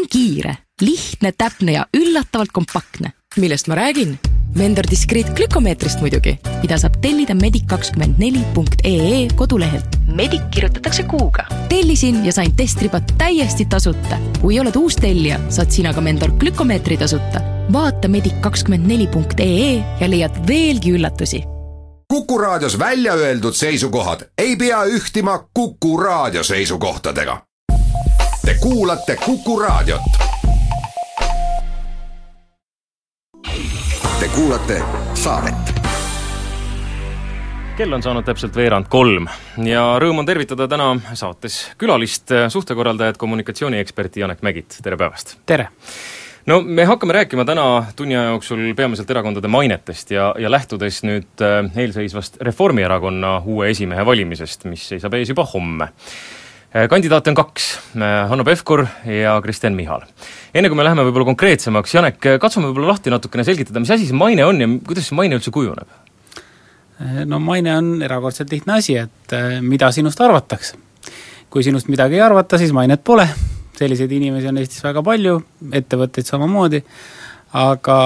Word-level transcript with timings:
on 0.00 0.06
kiire, 0.08 0.56
lihtne, 0.80 1.32
täpne 1.32 1.72
ja 1.72 1.86
üllatavalt 1.96 2.52
kompaktne. 2.52 3.12
millest 3.36 3.68
ma 3.68 3.74
räägin? 3.74 4.18
Vendor 4.58 4.84
Discreet 4.90 5.30
glükomeetrist 5.36 6.00
muidugi, 6.00 6.38
mida 6.62 6.78
saab 6.78 6.96
tellida 7.00 7.34
medic24.ee 7.34 9.28
kodulehelt. 9.36 9.96
Medic 10.06 10.40
kirjutatakse 10.50 11.02
kuuga. 11.02 11.44
tellisin 11.68 12.26
ja 12.26 12.32
sain 12.32 12.56
testribad 12.56 13.02
täiesti 13.18 13.64
tasuta. 13.64 14.18
kui 14.40 14.60
oled 14.60 14.76
uus 14.76 14.96
tellija, 14.96 15.40
saad 15.48 15.70
sina 15.70 15.94
ka 15.94 16.04
Vendor 16.04 16.30
glükomeetri 16.30 16.96
tasuta. 16.96 17.40
vaata 17.72 18.08
medic24.ee 18.08 19.84
ja 20.00 20.10
leiad 20.10 20.46
veelgi 20.48 20.92
üllatusi 20.92 21.42
Kuku 22.08 22.38
Raadios 22.38 22.78
välja 22.78 23.14
öeldud 23.14 23.52
seisukohad 23.52 24.20
ei 24.38 24.56
pea 24.56 24.84
ühtima 24.84 25.44
Kuku 25.54 25.96
Raadio 25.96 26.42
seisukohtadega. 26.42 27.49
Te 28.44 28.54
kuulate 28.60 29.16
Kuku 29.16 29.58
Raadiot. 29.58 30.00
Te 34.20 34.28
kuulate 34.34 34.82
saadet 35.14 35.80
kell 37.80 37.92
on 37.96 38.02
saanud 38.04 38.26
täpselt 38.28 38.52
veerand 38.56 38.90
kolm 38.92 39.24
ja 39.64 39.82
rõõm 40.02 40.18
on 40.20 40.26
tervitada 40.28 40.66
täna 40.68 40.90
saates 41.16 41.54
külalist, 41.80 42.28
suhtekorraldajat, 42.52 43.16
kommunikatsioonieksperti 43.16 44.20
Janek 44.20 44.42
Mägit, 44.44 44.76
tere 44.84 44.98
päevast! 45.00 45.38
tere! 45.48 45.70
no 46.46 46.60
me 46.60 46.84
hakkame 46.84 47.12
rääkima 47.12 47.44
täna 47.48 47.84
tunni 47.96 48.16
aja 48.16 48.34
jooksul 48.34 48.74
peamiselt 48.76 49.10
erakondade 49.10 49.48
mainetest 49.48 50.12
ja, 50.12 50.34
ja 50.38 50.50
lähtudes 50.50 51.00
nüüd 51.08 51.44
äh, 51.44 51.70
eelseisvast 51.76 52.36
Reformierakonna 52.44 53.38
uue 53.44 53.70
esimehe 53.72 54.04
valimisest, 54.06 54.68
mis 54.68 54.84
seisab 54.92 55.16
ees 55.16 55.32
juba 55.32 55.44
homme. 55.54 55.90
Äh, 56.70 56.86
kandidaate 56.88 57.32
on 57.32 57.38
kaks, 57.38 57.70
äh, 57.96 58.28
Hanno 58.30 58.44
Pevkur 58.46 58.84
ja 59.04 59.40
Kristen 59.42 59.74
Michal. 59.74 60.04
enne 60.54 60.68
kui 60.68 60.78
me 60.78 60.84
läheme 60.86 61.02
võib-olla 61.02 61.26
konkreetsemaks, 61.32 61.94
Janek, 61.94 62.20
katsume 62.40 62.70
võib-olla 62.70 62.94
lahti 62.94 63.10
natukene 63.10 63.44
selgitada, 63.44 63.80
mis 63.82 63.90
asi 63.90 64.06
see 64.06 64.16
maine 64.16 64.44
on 64.46 64.60
ja 64.60 64.68
kuidas 64.86 65.08
see 65.10 65.18
maine 65.18 65.38
üldse 65.38 65.50
kujuneb? 65.50 65.88
no 67.26 67.38
maine 67.40 67.72
on 67.74 68.02
erakordselt 68.04 68.50
lihtne 68.52 68.74
asi, 68.76 68.98
et 69.00 69.34
mida 69.64 69.88
sinust 69.90 70.20
arvatakse. 70.20 70.76
kui 71.50 71.64
sinust 71.66 71.88
midagi 71.88 72.20
ei 72.20 72.20
arvata, 72.20 72.58
siis 72.58 72.72
mainet 72.76 73.02
pole 73.02 73.26
selliseid 73.80 74.12
inimesi 74.12 74.50
on 74.50 74.60
Eestis 74.60 74.84
väga 74.84 75.02
palju, 75.04 75.38
ettevõtteid 75.80 76.28
samamoodi, 76.28 76.82
aga, 77.56 77.98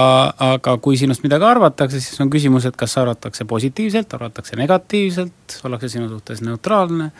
aga 0.53 0.77
kui 0.83 0.97
sinust 0.99 1.25
midagi 1.25 1.47
arvatakse, 1.47 1.99
siis 2.03 2.21
on 2.23 2.31
küsimus, 2.33 2.67
et 2.69 2.77
kas 2.79 2.95
arvatakse 3.01 3.47
positiivselt, 3.49 4.15
arvatakse 4.17 4.57
negatiivselt, 4.59 5.59
ollakse 5.67 5.91
sinu 5.91 6.09
suhtes 6.11 6.43
neutraalne, 6.45 7.11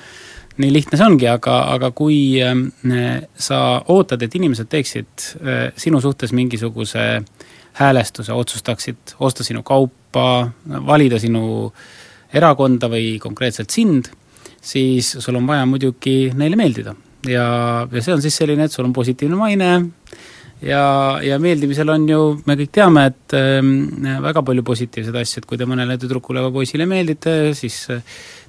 nii 0.61 0.71
lihtne 0.71 0.99
see 0.99 1.07
ongi, 1.07 1.27
aga, 1.29 1.57
aga 1.75 1.91
kui 1.95 2.39
äh, 2.43 2.55
sa 3.35 3.59
ootad, 3.91 4.23
et 4.23 4.35
inimesed 4.39 4.69
teeksid 4.71 5.29
äh, 5.41 5.63
sinu 5.79 6.01
suhtes 6.03 6.33
mingisuguse 6.35 7.05
häälestuse, 7.75 8.31
otsustaksid 8.33 9.17
osta 9.19 9.43
sinu 9.43 9.63
kaupa, 9.67 10.47
valida 10.87 11.19
sinu 11.19 11.71
erakonda 12.35 12.87
või 12.91 13.17
konkreetselt 13.19 13.73
sind, 13.73 14.07
siis 14.63 15.11
sul 15.19 15.35
on 15.35 15.47
vaja 15.47 15.65
muidugi 15.67 16.31
neile 16.35 16.55
meeldida. 16.59 16.95
Ja, 17.27 17.47
ja 17.91 18.01
see 18.05 18.13
on 18.15 18.23
siis 18.23 18.37
selline, 18.37 18.67
et 18.67 18.71
sul 18.71 18.85
on 18.87 18.93
positiivne 18.95 19.35
maine 19.39 19.69
ja, 20.63 20.85
ja 21.23 21.39
meeldimisel 21.41 21.89
on 21.91 22.07
ju, 22.09 22.21
me 22.47 22.55
kõik 22.59 22.71
teame, 22.75 23.05
et 23.11 23.35
äh, 23.37 23.59
väga 24.23 24.43
palju 24.45 24.63
positiivseid 24.67 25.19
asju, 25.21 25.43
et 25.43 25.49
kui 25.49 25.59
te 25.59 25.67
mõnele 25.69 25.99
tüdrukule 26.01 26.43
või 26.47 26.61
poisile 26.61 26.87
meeldite, 26.89 27.53
siis 27.57 27.83
äh, 27.93 28.03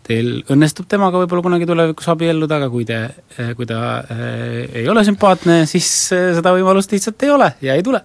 teil 0.07 0.33
õnnestub 0.53 0.89
temaga 0.91 1.21
võib-olla 1.23 1.45
kunagi 1.47 1.69
tulevikus 1.69 2.11
abielluda, 2.13 2.61
aga 2.61 2.71
kui 2.73 2.87
te 2.89 2.99
äh,, 3.07 3.55
kui 3.59 3.69
ta 3.69 3.81
äh, 4.03 4.83
ei 4.83 4.89
ole 4.91 5.05
sümpaatne, 5.07 5.63
siis 5.71 5.89
äh, 6.15 6.31
seda 6.39 6.55
võimalust 6.57 6.95
lihtsalt 6.95 7.27
ei 7.27 7.33
ole 7.35 7.53
ja 7.65 7.79
ei 7.79 7.87
tule. 7.87 8.03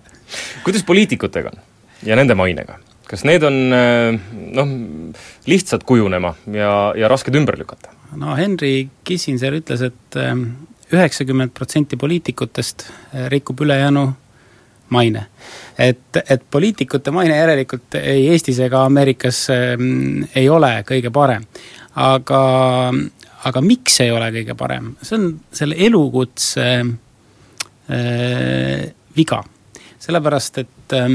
kuidas 0.66 0.86
poliitikutega 0.88 1.54
on 1.54 1.62
ja 2.08 2.18
nende 2.20 2.38
mainega? 2.38 2.80
kas 3.12 3.26
need 3.28 3.44
on 3.44 3.58
äh, 3.76 4.18
noh, 4.58 4.76
lihtsad 5.52 5.86
kujunema 5.88 6.34
ja, 6.56 6.72
ja 6.98 7.12
rasked 7.12 7.36
ümber 7.38 7.60
lükata? 7.60 7.94
no 8.18 8.36
Henry 8.40 8.90
Kissinger 9.08 9.56
ütles, 9.60 9.84
et 9.92 10.20
ähm, 10.20 10.48
üheksakümmend 10.94 11.52
protsenti 11.56 11.98
poliitikutest 11.98 12.90
äh, 12.90 13.30
rikub 13.32 13.62
ülejäänu 13.62 14.14
maine. 14.92 15.26
et, 15.78 16.18
et 16.30 16.44
poliitikute 16.52 17.12
maine 17.12 17.38
järelikult 17.38 17.96
ei 18.02 18.28
Eestis 18.34 18.60
ega 18.60 18.86
Ameerikas 18.86 19.50
ähm, 19.54 20.24
ei 20.36 20.50
ole 20.50 20.84
kõige 20.88 21.10
parem. 21.14 21.46
aga, 21.96 22.42
aga 23.48 23.62
miks 23.62 24.00
ei 24.04 24.12
ole 24.12 24.32
kõige 24.36 24.56
parem, 24.60 24.96
see 25.02 25.16
on 25.20 25.40
selle 25.52 25.76
elukutse 25.88 26.68
äh, 26.82 26.88
viga. 29.16 29.44
sellepärast, 30.00 30.58
et 30.58 30.94
äh, 31.00 31.10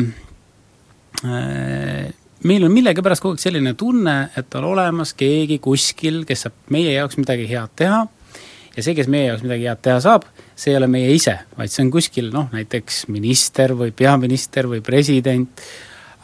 meil 2.47 2.65
on 2.65 2.73
millegipärast 2.73 3.23
kogu 3.25 3.35
aeg 3.37 3.45
selline 3.45 3.75
tunne, 3.75 4.31
et 4.37 4.55
on 4.57 4.65
olemas 4.73 5.13
keegi 5.17 5.59
kuskil, 5.63 6.25
kes 6.29 6.41
saab 6.47 6.55
meie 6.73 6.93
jaoks 6.97 7.17
midagi 7.21 7.47
head 7.51 7.71
teha 7.77 8.07
ja 8.77 8.85
see, 8.85 8.95
kes 8.97 9.09
meie 9.13 9.31
jaoks 9.31 9.45
midagi 9.47 9.69
head 9.71 9.83
teha 9.85 9.99
saab, 10.05 10.27
see 10.59 10.73
ei 10.75 10.79
ole 10.81 10.89
meie 10.91 11.11
ise, 11.15 11.37
vaid 11.57 11.73
see 11.73 11.85
on 11.87 11.93
kuskil 11.95 12.31
noh, 12.35 12.49
näiteks 12.53 13.07
minister 13.13 13.75
või 13.79 13.93
peaminister 13.97 14.69
või 14.71 14.83
president, 14.85 15.65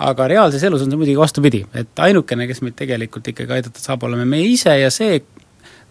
aga 0.02 0.28
reaalses 0.30 0.64
elus 0.66 0.84
on 0.84 0.92
see 0.92 1.00
muidugi 1.00 1.20
vastupidi, 1.20 1.62
et 1.78 2.04
ainukene, 2.04 2.46
kes 2.50 2.62
meid 2.64 2.76
tegelikult 2.78 3.32
ikkagi 3.32 3.58
aidata 3.58 3.82
saab, 3.82 4.04
oleme 4.08 4.26
meie 4.28 4.50
ise 4.52 4.74
ja 4.80 4.90
see 4.92 5.20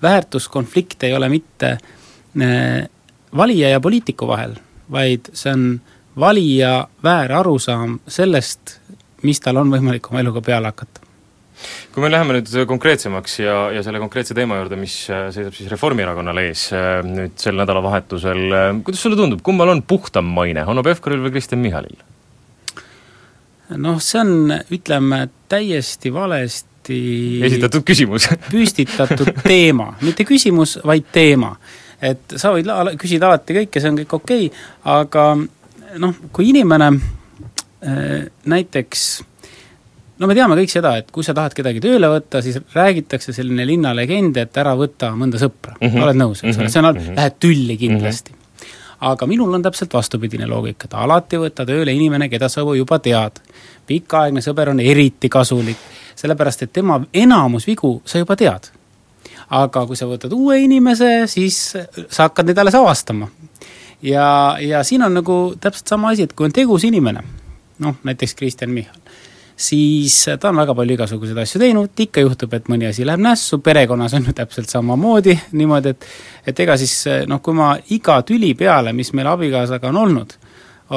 väärtuskonflikt 0.01 1.03
ei 1.07 1.15
ole 1.17 1.29
mitte 1.29 1.75
äh, 1.75 2.89
valija 3.35 3.69
ja 3.69 3.79
poliitiku 3.79 4.27
vahel, 4.27 4.55
vaid 4.91 5.31
see 5.33 5.53
on 5.53 5.65
valija 6.19 6.87
väär 7.03 7.33
arusaam 7.39 7.99
sellest, 8.07 8.77
mis 9.23 9.39
tal 9.39 9.61
on 9.61 9.71
võimalik 9.71 10.09
oma 10.11 10.21
eluga 10.23 10.41
peale 10.45 10.71
hakata. 10.73 11.10
Kui 11.91 12.03
me 12.03 12.11
läheme 12.11 12.37
nüüd 12.37 12.51
konkreetsemaks 12.69 13.37
ja, 13.41 13.55
ja 13.75 13.83
selle 13.83 13.99
konkreetse 13.99 14.35
teema 14.37 14.61
juurde, 14.61 14.77
mis 14.79 14.95
äh, 15.11 15.27
seisab 15.35 15.55
siis 15.57 15.69
Reformierakonnal 15.71 16.39
ees 16.45 16.69
äh, 16.75 17.01
nüüd 17.03 17.35
sel 17.41 17.57
nädalavahetusel, 17.59 18.41
äh, 18.47 18.67
kuidas 18.85 19.03
sulle 19.03 19.19
tundub, 19.19 19.43
kummal 19.43 19.73
on 19.73 19.83
puhtam 19.87 20.29
maine, 20.31 20.63
Hanno 20.67 20.83
Pevkuril 20.87 21.23
või 21.25 21.35
Kristen 21.35 21.61
Michalil? 21.63 21.99
noh, 23.71 24.01
see 24.03 24.19
on, 24.19 24.51
ütleme, 24.75 25.21
täiesti 25.51 26.11
valesti 26.11 26.97
esitatud 27.47 27.85
küsimus 27.87 28.27
püstitatud 28.51 29.31
teema, 29.43 29.93
mitte 30.03 30.27
küsimus, 30.27 30.77
vaid 30.87 31.07
teema. 31.11 31.53
et 32.03 32.35
sa 32.39 32.53
võid 32.55 32.67
la-, 32.67 32.95
küsida 32.99 33.29
alati 33.29 33.55
kõike, 33.61 33.83
see 33.83 33.91
on 33.91 33.99
kõik 33.99 34.15
okei 34.19 34.47
okay,, 34.47 34.69
aga 34.95 35.27
noh, 35.99 36.23
kui 36.31 36.51
inimene 36.51 36.93
näiteks 38.51 39.05
no 40.21 40.29
me 40.29 40.37
teame 40.37 40.57
kõik 40.59 40.71
seda, 40.71 40.93
et 41.01 41.09
kui 41.13 41.25
sa 41.25 41.33
tahad 41.37 41.55
kedagi 41.57 41.81
tööle 41.83 42.09
võtta, 42.11 42.43
siis 42.45 42.59
räägitakse 42.75 43.33
selline 43.35 43.65
linnalegend, 43.67 44.37
et 44.37 44.59
ära 44.61 44.75
võta 44.77 45.11
mõnda 45.17 45.41
sõpra 45.41 45.73
mm, 45.77 45.87
-hmm. 45.87 46.05
oled 46.05 46.21
nõus, 46.21 46.43
eks 46.43 46.59
ole, 46.59 46.69
see 46.69 46.81
on 46.81 46.89
mm, 46.91 47.01
-hmm. 47.01 47.17
lähed 47.17 47.39
tülli 47.39 47.77
kindlasti 47.77 48.33
mm. 48.33 48.37
-hmm. 48.37 48.67
aga 49.11 49.27
minul 49.27 49.53
on 49.53 49.65
täpselt 49.65 49.93
vastupidine 49.93 50.47
loogika, 50.47 50.85
et 50.85 50.93
alati 50.93 51.41
võta 51.41 51.65
tööle 51.65 51.93
inimene, 51.93 52.29
keda 52.29 52.49
sa 52.49 52.61
juba 52.61 52.99
tead. 52.99 53.41
pikaaegne 53.87 54.41
sõber 54.41 54.69
on 54.69 54.79
eriti 54.79 55.29
kasulik, 55.29 55.77
sellepärast 56.15 56.61
et 56.61 56.73
tema 56.73 57.01
enamus 57.13 57.67
vigu 57.67 58.01
sa 58.05 58.17
juba 58.17 58.35
tead. 58.35 58.69
aga 59.49 59.85
kui 59.85 59.95
sa 59.95 60.05
võtad 60.05 60.33
uue 60.33 60.59
inimese, 60.59 61.27
siis 61.27 61.77
sa 62.09 62.23
hakkad 62.23 62.45
neid 62.45 62.57
alles 62.57 62.75
avastama. 62.75 63.27
ja, 64.01 64.57
ja 64.59 64.83
siin 64.83 65.03
on 65.03 65.13
nagu 65.13 65.55
täpselt 65.59 65.87
sama 65.87 66.09
asi, 66.09 66.23
et 66.23 66.33
kui 66.33 66.45
on 66.45 66.51
tegus 66.51 66.83
inimene 66.83 67.23
noh, 67.81 67.95
näiteks 68.03 68.35
Kristen 68.35 68.69
Michal, 68.69 69.01
siis 69.61 70.15
ta 70.39 70.49
on 70.49 70.61
väga 70.61 70.75
palju 70.77 70.95
igasuguseid 70.97 71.39
asju 71.43 71.61
teinud, 71.61 71.91
ikka 72.05 72.23
juhtub, 72.23 72.53
et 72.57 72.69
mõni 72.71 72.87
asi 72.89 73.05
läheb 73.07 73.21
nässu, 73.21 73.61
perekonnas 73.63 74.15
on 74.17 74.25
ju 74.29 74.35
täpselt 74.37 74.71
samamoodi 74.71 75.37
niimoodi, 75.59 75.93
et 75.95 76.07
et 76.51 76.63
ega 76.65 76.77
siis 76.79 76.95
noh, 77.29 77.41
kui 77.43 77.57
ma 77.57 77.75
iga 77.93 78.21
tüli 78.25 78.53
peale, 78.57 78.93
mis 78.97 79.13
meil 79.17 79.29
abikaasaga 79.29 79.91
on 79.91 79.99
olnud, 80.01 80.33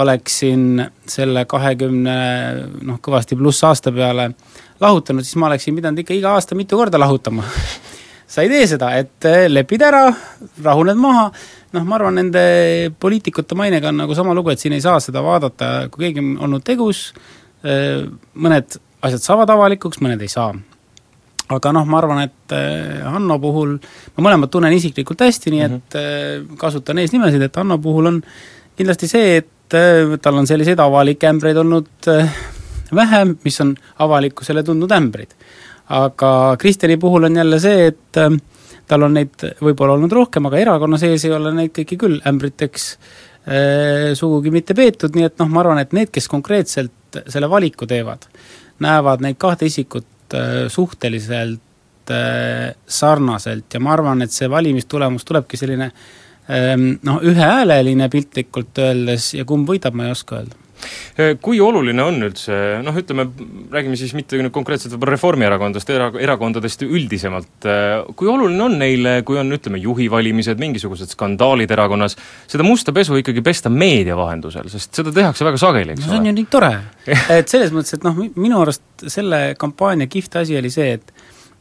oleksin 0.01 0.83
selle 1.07 1.45
kahekümne 1.51 2.15
noh, 2.83 3.01
kõvasti 3.05 3.37
pluss 3.39 3.65
aasta 3.67 3.93
peale 3.95 4.31
lahutanud, 4.81 5.27
siis 5.27 5.39
ma 5.39 5.51
oleksin 5.51 5.77
pidanud 5.77 6.01
ikka 6.03 6.17
iga 6.17 6.35
aasta 6.35 6.57
mitu 6.59 6.81
korda 6.81 6.99
lahutama. 6.99 7.45
Sa 8.35 8.43
ei 8.43 8.49
tee 8.51 8.65
seda, 8.67 8.89
et 8.99 9.27
lepid 9.53 9.85
ära, 9.85 10.09
rahuned 10.65 10.99
maha, 10.99 11.29
noh, 11.77 11.85
ma 11.87 11.99
arvan, 11.99 12.17
nende 12.19 12.43
poliitikute 12.99 13.55
mainega 13.59 13.93
on 13.93 14.01
nagu 14.01 14.17
sama 14.17 14.35
lugu, 14.35 14.51
et 14.51 14.63
siin 14.63 14.75
ei 14.75 14.83
saa 14.83 14.97
seda 15.03 15.23
vaadata, 15.23 15.91
kui 15.93 16.09
keegi 16.09 16.25
on 16.25 16.33
olnud 16.49 16.65
tegus, 16.67 17.11
mõned 17.65 18.77
asjad 19.05 19.25
saavad 19.25 19.53
avalikuks, 19.55 20.01
mõned 20.05 20.23
ei 20.25 20.33
saa. 20.33 20.55
aga 21.55 21.71
noh, 21.77 21.85
ma 21.85 21.99
arvan, 22.01 22.23
et 22.25 22.53
eh, 22.57 23.03
Hanno 23.05 23.37
puhul, 23.39 23.75
ma 24.17 24.23
mõlemat 24.25 24.51
tunnen 24.51 24.73
isiklikult 24.73 25.21
hästi, 25.21 25.51
nii 25.53 25.61
et 25.61 25.73
mm 25.75 25.81
-hmm. 26.01 26.57
kasutan 26.61 26.99
eesnimesid, 26.99 27.43
et 27.43 27.57
Hanno 27.57 27.79
puhul 27.79 28.07
on 28.07 28.23
kindlasti 28.77 29.09
see, 29.09 29.37
et 29.37 30.21
tal 30.23 30.39
on 30.39 30.47
selliseid 30.47 30.79
avalikke 30.81 31.29
ämbreid 31.29 31.57
olnud 31.57 32.09
vähem, 32.95 33.37
mis 33.45 33.61
on 33.61 33.75
avalikkusele 33.99 34.63
tundnud 34.63 34.93
ämbrid. 34.93 35.35
aga 35.89 36.57
Kristjani 36.59 36.97
puhul 36.97 37.25
on 37.25 37.37
jälle 37.37 37.61
see, 37.61 37.87
et 37.87 38.19
tal 38.87 39.03
on 39.03 39.15
neid 39.15 39.45
võib-olla 39.61 39.95
olnud 39.99 40.13
rohkem, 40.13 40.47
aga 40.47 40.59
erakonna 40.59 40.99
sees 40.99 41.25
ei 41.25 41.33
ole 41.33 41.53
neid 41.53 41.73
kõiki 41.77 41.99
küll 42.01 42.21
ämbriteks 42.29 42.97
sugugi 44.17 44.49
mitte 44.55 44.73
peetud, 44.73 45.13
nii 45.13 45.27
et 45.29 45.39
noh, 45.43 45.51
ma 45.53 45.61
arvan, 45.61 45.83
et 45.83 45.93
need, 45.93 46.09
kes 46.15 46.31
konkreetselt 46.33 47.19
selle 47.29 47.51
valiku 47.51 47.85
teevad, 47.85 48.25
näevad 48.81 49.21
neid 49.21 49.37
kahte 49.37 49.69
isikut 49.69 50.37
suhteliselt 50.73 52.13
sarnaselt 52.89 53.77
ja 53.77 53.83
ma 53.85 53.93
arvan, 53.93 54.25
et 54.25 54.33
see 54.33 54.49
valimistulemus 54.51 55.29
tulebki 55.29 55.61
selline 55.61 55.91
noh, 57.05 57.21
ühehääleline 57.21 58.09
piltlikult 58.13 58.81
öeldes 58.81 59.35
ja 59.37 59.45
kumb 59.49 59.69
võidab, 59.69 59.97
ma 59.97 60.09
ei 60.09 60.17
oska 60.17 60.41
öelda. 60.41 60.57
Äh, 60.57 60.64
kui 61.45 61.61
oluline 61.63 62.03
on 62.05 62.29
üldse, 62.29 62.59
noh 62.85 62.97
ütleme, 62.99 63.27
räägime 63.73 63.99
siis 63.99 64.15
mitte 64.17 64.39
nüüd 64.41 64.55
konkreetselt 64.55 64.95
võib-olla 64.95 65.15
Reformierakondadest, 65.15 65.93
era-, 65.95 66.11
erakondadest 66.23 66.85
üldisemalt, 66.87 67.69
äh, 67.69 67.97
kui 68.19 68.31
oluline 68.31 68.67
on 68.67 68.79
neile, 68.81 69.17
kui 69.27 69.39
on 69.41 69.53
ütleme, 69.55 69.81
juhi 69.83 70.09
valimised, 70.13 70.61
mingisugused 70.63 71.15
skandaalid 71.15 71.71
erakonnas, 71.75 72.19
seda 72.51 72.67
musta 72.67 72.95
pesu 72.97 73.19
ikkagi 73.21 73.45
pesta 73.45 73.73
meedia 73.73 74.17
vahendusel, 74.19 74.71
sest 74.73 75.01
seda 75.01 75.15
tehakse 75.15 75.47
väga 75.47 75.61
sageli, 75.61 75.95
eks 75.97 76.07
no, 76.07 76.11
ole? 76.11 76.15
see 76.15 76.23
on 76.23 76.31
ju 76.31 76.35
nii 76.39 76.51
tore 76.53 76.73
et 77.39 77.53
selles 77.53 77.75
mõttes, 77.75 77.97
et 77.97 78.07
noh, 78.07 78.19
minu 78.35 78.61
arust 78.63 79.07
selle 79.13 79.45
kampaania 79.61 80.11
kihvt 80.11 80.41
asi 80.43 80.59
oli 80.59 80.73
see, 80.73 80.99
et 80.99 81.15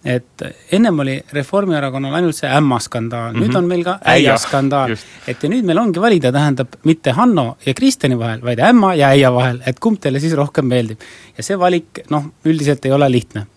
et 0.06 0.44
ennem 0.76 1.00
oli 1.00 1.16
Reformierakonnal 1.34 2.18
ainult 2.20 2.36
see 2.36 2.50
ämmaskandaal 2.52 3.32
mm, 3.32 3.38
-hmm. 3.38 3.44
nüüd 3.44 3.54
mhm. 3.54 3.58
on 3.58 3.68
meil 3.68 3.84
ka 3.84 3.98
äiaskandaal. 4.16 4.96
et 5.28 5.44
ja 5.44 5.50
nüüd 5.50 5.66
meil 5.66 5.78
ongi 5.78 6.02
valida, 6.02 6.32
tähendab, 6.32 6.76
mitte 6.84 7.12
Hanno 7.12 7.58
ja 7.66 7.74
Kristjani 7.74 8.20
vahel, 8.20 8.42
vaid 8.42 8.60
ämma 8.60 8.96
ja 8.96 9.10
äia 9.10 9.34
vahel, 9.34 9.62
et 9.66 9.80
kumb 9.80 10.00
teile 10.00 10.20
siis 10.20 10.34
rohkem 10.34 10.66
meeldib. 10.66 11.00
ja 11.38 11.44
see 11.44 11.60
valik, 11.60 12.04
noh, 12.10 12.32
üldiselt 12.46 12.86
ei 12.86 12.92
ole 12.92 13.12
lihtne 13.12 13.48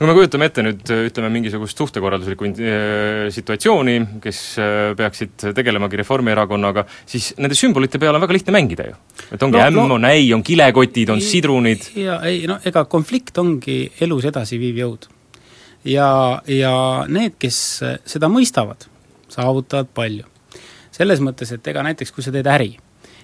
no 0.00 0.06
me 0.08 0.14
kujutame 0.16 0.48
ette 0.48 0.64
nüüd 0.64 0.92
ütleme, 1.08 1.30
mingisugust 1.32 1.78
suhtekorralduslikku 1.78 2.48
äh, 2.48 3.26
situatsiooni, 3.34 3.96
kes 4.22 4.42
äh, 4.62 4.76
peaksid 4.98 5.48
tegelemagi 5.56 6.00
Reformierakonnaga, 6.00 6.86
siis 7.08 7.32
nende 7.40 7.58
sümbolite 7.58 8.00
peale 8.02 8.20
on 8.20 8.24
väga 8.24 8.38
lihtne 8.38 8.56
mängida 8.56 8.88
ju. 8.90 8.96
et 9.32 9.42
ongi 9.42 9.58
no, 9.58 9.64
ämm 9.64 9.82
no,, 9.82 9.98
on 9.98 10.08
äi, 10.08 10.32
on 10.34 10.44
kilekotid, 10.46 11.12
on 11.12 11.20
sidrunid. 11.20 11.90
ja 11.96 12.20
ei 12.28 12.46
no 12.46 12.58
ega 12.64 12.84
konflikt 12.84 13.38
ongi 13.38 13.82
elus 14.00 14.28
edasiviiv 14.32 14.82
jõud 14.84 15.10
ja, 15.86 16.42
ja 16.48 16.74
need, 17.08 17.36
kes 17.38 17.58
seda 18.06 18.30
mõistavad, 18.32 18.88
saavutavad 19.32 19.90
palju. 19.94 20.24
selles 20.96 21.20
mõttes, 21.20 21.52
et 21.52 21.66
ega 21.68 21.82
näiteks 21.84 22.12
kui 22.12 22.24
sa 22.24 22.32
teed 22.32 22.46
äri, 22.48 22.70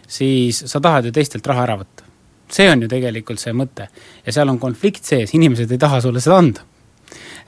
siis 0.09 0.59
sa 0.69 0.81
tahad 0.81 1.09
ju 1.09 1.13
teistelt 1.13 1.47
raha 1.47 1.65
ära 1.67 1.79
võtta. 1.81 2.05
see 2.53 2.69
on 2.69 2.83
ju 2.83 2.89
tegelikult 2.89 3.41
see 3.41 3.53
mõte. 3.53 3.89
ja 4.27 4.33
seal 4.33 4.49
on 4.49 4.59
konflikt 4.59 5.05
sees, 5.05 5.35
inimesed 5.35 5.71
ei 5.73 5.79
taha 5.79 6.01
sulle 6.01 6.21
seda 6.21 6.39
anda. 6.39 6.61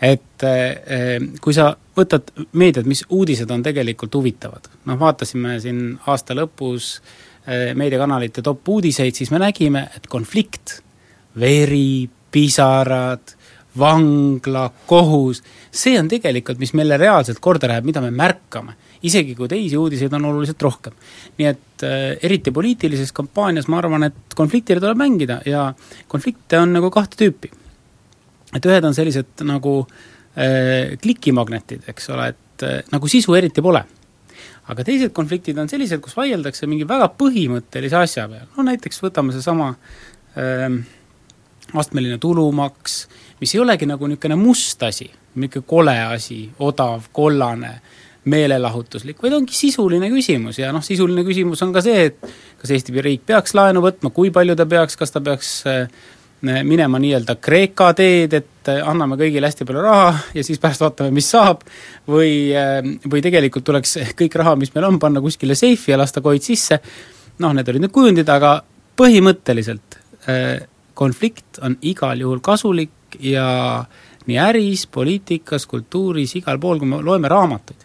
et 0.00 0.42
eh, 0.42 1.18
kui 1.40 1.54
sa 1.54 1.74
võtad 1.96 2.32
meediat, 2.52 2.86
mis 2.86 3.04
uudised 3.08 3.50
on 3.50 3.62
tegelikult 3.62 4.14
huvitavad, 4.14 4.68
noh 4.84 4.98
vaatasime 4.98 5.60
siin 5.60 5.98
aasta 6.06 6.34
lõpus 6.34 7.00
eh, 7.46 7.74
meediakanalite 7.74 8.42
top 8.42 8.68
uudiseid, 8.68 9.14
siis 9.14 9.30
me 9.30 9.38
nägime, 9.38 9.88
et 9.96 10.06
konflikt, 10.06 10.80
veri, 11.38 12.08
pisarad, 12.30 13.36
vangla, 13.78 14.68
kohus, 14.86 15.42
see 15.74 15.98
on 15.98 16.08
tegelikult, 16.10 16.60
mis 16.62 16.74
meile 16.78 16.98
reaalselt 17.00 17.40
korda 17.42 17.68
läheb, 17.70 17.86
mida 17.88 18.02
me 18.04 18.12
märkame. 18.14 18.76
isegi 19.04 19.34
kui 19.36 19.48
teisi 19.48 19.76
uudiseid 19.76 20.12
on 20.16 20.24
oluliselt 20.24 20.62
rohkem. 20.62 20.92
nii 21.38 21.46
et 21.48 21.82
äh, 21.82 22.16
eriti 22.22 22.50
poliitilises 22.50 23.12
kampaanias 23.12 23.68
ma 23.68 23.78
arvan, 23.78 24.02
et 24.02 24.36
konfliktile 24.36 24.80
tuleb 24.80 24.96
mängida 24.96 25.40
ja 25.46 25.74
konflikte 26.08 26.58
on 26.58 26.72
nagu 26.72 26.90
kahte 26.90 27.18
tüüpi. 27.24 27.50
et 28.54 28.66
ühed 28.66 28.84
on 28.84 28.94
sellised 28.94 29.44
nagu 29.44 29.80
äh, 29.84 30.96
klikimagnetid, 31.02 31.84
eks 31.88 32.10
ole, 32.10 32.28
et 32.28 32.62
äh, 32.62 32.82
nagu 32.92 33.08
sisu 33.08 33.34
eriti 33.34 33.62
pole 33.62 33.84
aga 34.68 34.84
teised 34.84 35.12
konfliktid 35.12 35.58
on 35.58 35.68
sellised, 35.68 36.00
kus 36.00 36.16
vaieldakse 36.16 36.66
mingi 36.70 36.86
väga 36.88 37.10
põhimõttelise 37.18 37.98
asja 38.00 38.28
peal, 38.30 38.46
no 38.56 38.64
näiteks 38.70 39.02
võtame 39.02 39.34
seesama 39.34 39.74
äh, 40.38 40.70
astmeline 41.72 42.18
tulumaks, 42.22 42.96
mis 43.40 43.54
ei 43.54 43.60
olegi 43.60 43.86
nagu 43.88 44.08
niisugune 44.08 44.38
must 44.38 44.82
asi, 44.82 45.08
niisugune 45.34 45.68
kole 45.68 45.98
asi, 46.14 46.42
odav, 46.58 47.08
kollane, 47.12 47.74
meelelahutuslik, 48.30 49.20
vaid 49.22 49.36
ongi 49.36 49.56
sisuline 49.56 50.08
küsimus 50.12 50.58
ja 50.60 50.70
noh, 50.72 50.84
sisuline 50.84 51.24
küsimus 51.26 51.60
on 51.64 51.74
ka 51.74 51.82
see, 51.84 52.08
et 52.08 52.34
kas 52.60 52.72
Eesti 52.72 52.94
riik 53.04 53.26
peaks 53.28 53.52
laenu 53.56 53.82
võtma, 53.84 54.12
kui 54.16 54.32
palju 54.32 54.56
ta 54.56 54.64
peaks, 54.68 54.96
kas 54.96 55.12
ta 55.12 55.20
peaks 55.24 55.50
äh, 55.68 55.82
minema 56.64 57.00
nii-öelda 57.02 57.36
Kreeka 57.44 57.90
teed, 57.96 58.36
et 58.38 58.70
äh, 58.72 58.80
anname 58.88 59.18
kõigile 59.20 59.50
hästi 59.50 59.68
palju 59.68 59.84
raha 59.84 60.14
ja 60.38 60.44
siis 60.46 60.62
pärast 60.62 60.84
vaatame, 60.86 61.12
mis 61.16 61.28
saab, 61.34 61.66
või, 62.08 62.48
äh, 62.56 62.78
või 63.04 63.24
tegelikult 63.24 63.66
tuleks 63.68 63.98
kõik 64.16 64.38
raha, 64.40 64.56
mis 64.60 64.72
meil 64.76 64.88
on, 64.88 65.00
panna 65.02 65.20
kuskile 65.24 65.56
seifi 65.58 65.92
ja 65.92 66.00
lasta 66.00 66.24
koid 66.24 66.44
sisse, 66.44 66.80
noh, 67.44 67.52
need 67.52 67.68
olid 67.68 67.84
need 67.84 67.94
kujundid, 67.94 68.32
aga 68.32 68.56
põhimõtteliselt 68.96 70.00
konflikt 70.94 71.60
on 71.62 71.76
igal 71.82 72.20
juhul 72.20 72.42
kasulik 72.44 73.18
ja 73.20 73.46
nii 74.28 74.38
äris, 74.40 74.86
poliitikas, 74.92 75.66
kultuuris, 75.70 76.36
igal 76.40 76.60
pool, 76.60 76.80
kui 76.80 76.88
me 76.88 77.00
loeme 77.04 77.30
raamatuid, 77.30 77.84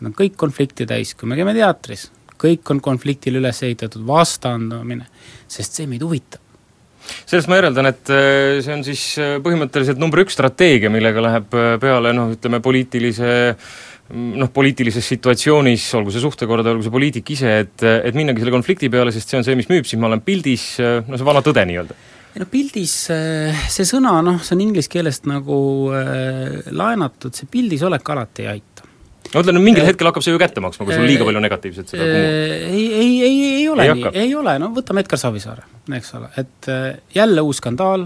need 0.00 0.10
on 0.10 0.16
kõik 0.16 0.34
konflikti 0.40 0.86
täis, 0.88 1.14
kui 1.14 1.28
me 1.30 1.38
käime 1.38 1.54
teatris, 1.56 2.08
kõik 2.40 2.74
on 2.74 2.82
konfliktile 2.84 3.40
üles 3.40 3.62
ehitatud, 3.62 4.02
vastandumine, 4.06 5.06
sest 5.48 5.78
see 5.78 5.88
meid 5.90 6.04
huvitab. 6.04 6.42
Sellest 7.06 7.46
ma 7.46 7.60
järeldan, 7.60 7.86
et 7.86 8.10
äh, 8.10 8.56
see 8.66 8.74
on 8.74 8.80
siis 8.82 9.02
äh, 9.22 9.36
põhimõtteliselt 9.42 10.00
number 10.02 10.24
üks 10.24 10.34
strateegia, 10.34 10.90
millega 10.90 11.22
läheb 11.22 11.54
äh, 11.54 11.76
peale 11.78 12.10
noh, 12.16 12.32
ütleme 12.34 12.58
poliitilise 12.64 13.28
mm, 13.54 14.32
noh, 14.42 14.50
poliitilises 14.50 15.06
situatsioonis, 15.14 15.86
olgu 16.00 16.10
see 16.10 16.24
suhtekorda, 16.24 16.74
olgu 16.74 16.82
see 16.82 16.96
poliitik 16.96 17.30
ise, 17.36 17.54
et, 17.62 17.86
et 17.86 18.18
minnagi 18.18 18.42
selle 18.42 18.56
konflikti 18.56 18.90
peale, 18.90 19.14
sest 19.14 19.30
see 19.30 19.38
on 19.38 19.46
see, 19.46 19.54
mis 19.54 19.70
müüb, 19.70 19.86
siis 19.86 20.02
ma 20.02 20.10
olen 20.10 20.24
pildis, 20.26 20.66
no 21.06 21.14
see 21.14 21.30
vana 21.30 21.46
tõde 21.46 21.62
nii-öelda 21.70 22.00
ei 22.36 22.42
no 22.42 22.48
pildis 22.52 22.94
äh, 23.14 23.66
see 23.72 23.86
sõna, 23.88 24.18
noh, 24.24 24.42
see 24.44 24.52
on 24.58 24.62
inglise 24.66 24.90
keelest 24.92 25.24
nagu 25.30 25.58
äh, 25.96 26.66
laenatud, 26.68 27.32
see 27.32 27.48
pildis 27.48 27.84
olek 27.88 28.10
alati 28.12 28.44
ei 28.44 28.50
aita. 28.50 28.84
no 29.32 29.40
ütleme, 29.40 29.62
mingil 29.64 29.86
äh, 29.86 29.88
hetkel 29.88 30.10
hakkab 30.10 30.24
see 30.26 30.34
ju 30.34 30.40
kätte 30.42 30.60
maksma, 30.60 30.84
kui 30.84 30.98
sul 30.98 31.08
liiga 31.08 31.24
palju 31.24 31.40
negatiivset 31.40 31.94
seda 31.94 32.04
kumub. 32.04 32.74
ei, 32.76 32.84
ei, 32.92 33.14
ei, 33.24 33.38
ei 33.54 33.68
ole 33.72 33.86
ei 33.86 33.94
nii, 33.96 34.12
ei 34.26 34.34
ole, 34.36 34.58
no 34.60 34.68
võtame 34.76 35.00
Edgar 35.00 35.20
Savisaare, 35.22 35.64
eks 35.96 36.12
ole, 36.18 36.28
et 36.42 36.68
jälle 37.16 37.44
uus 37.46 37.62
skandaal, 37.62 38.04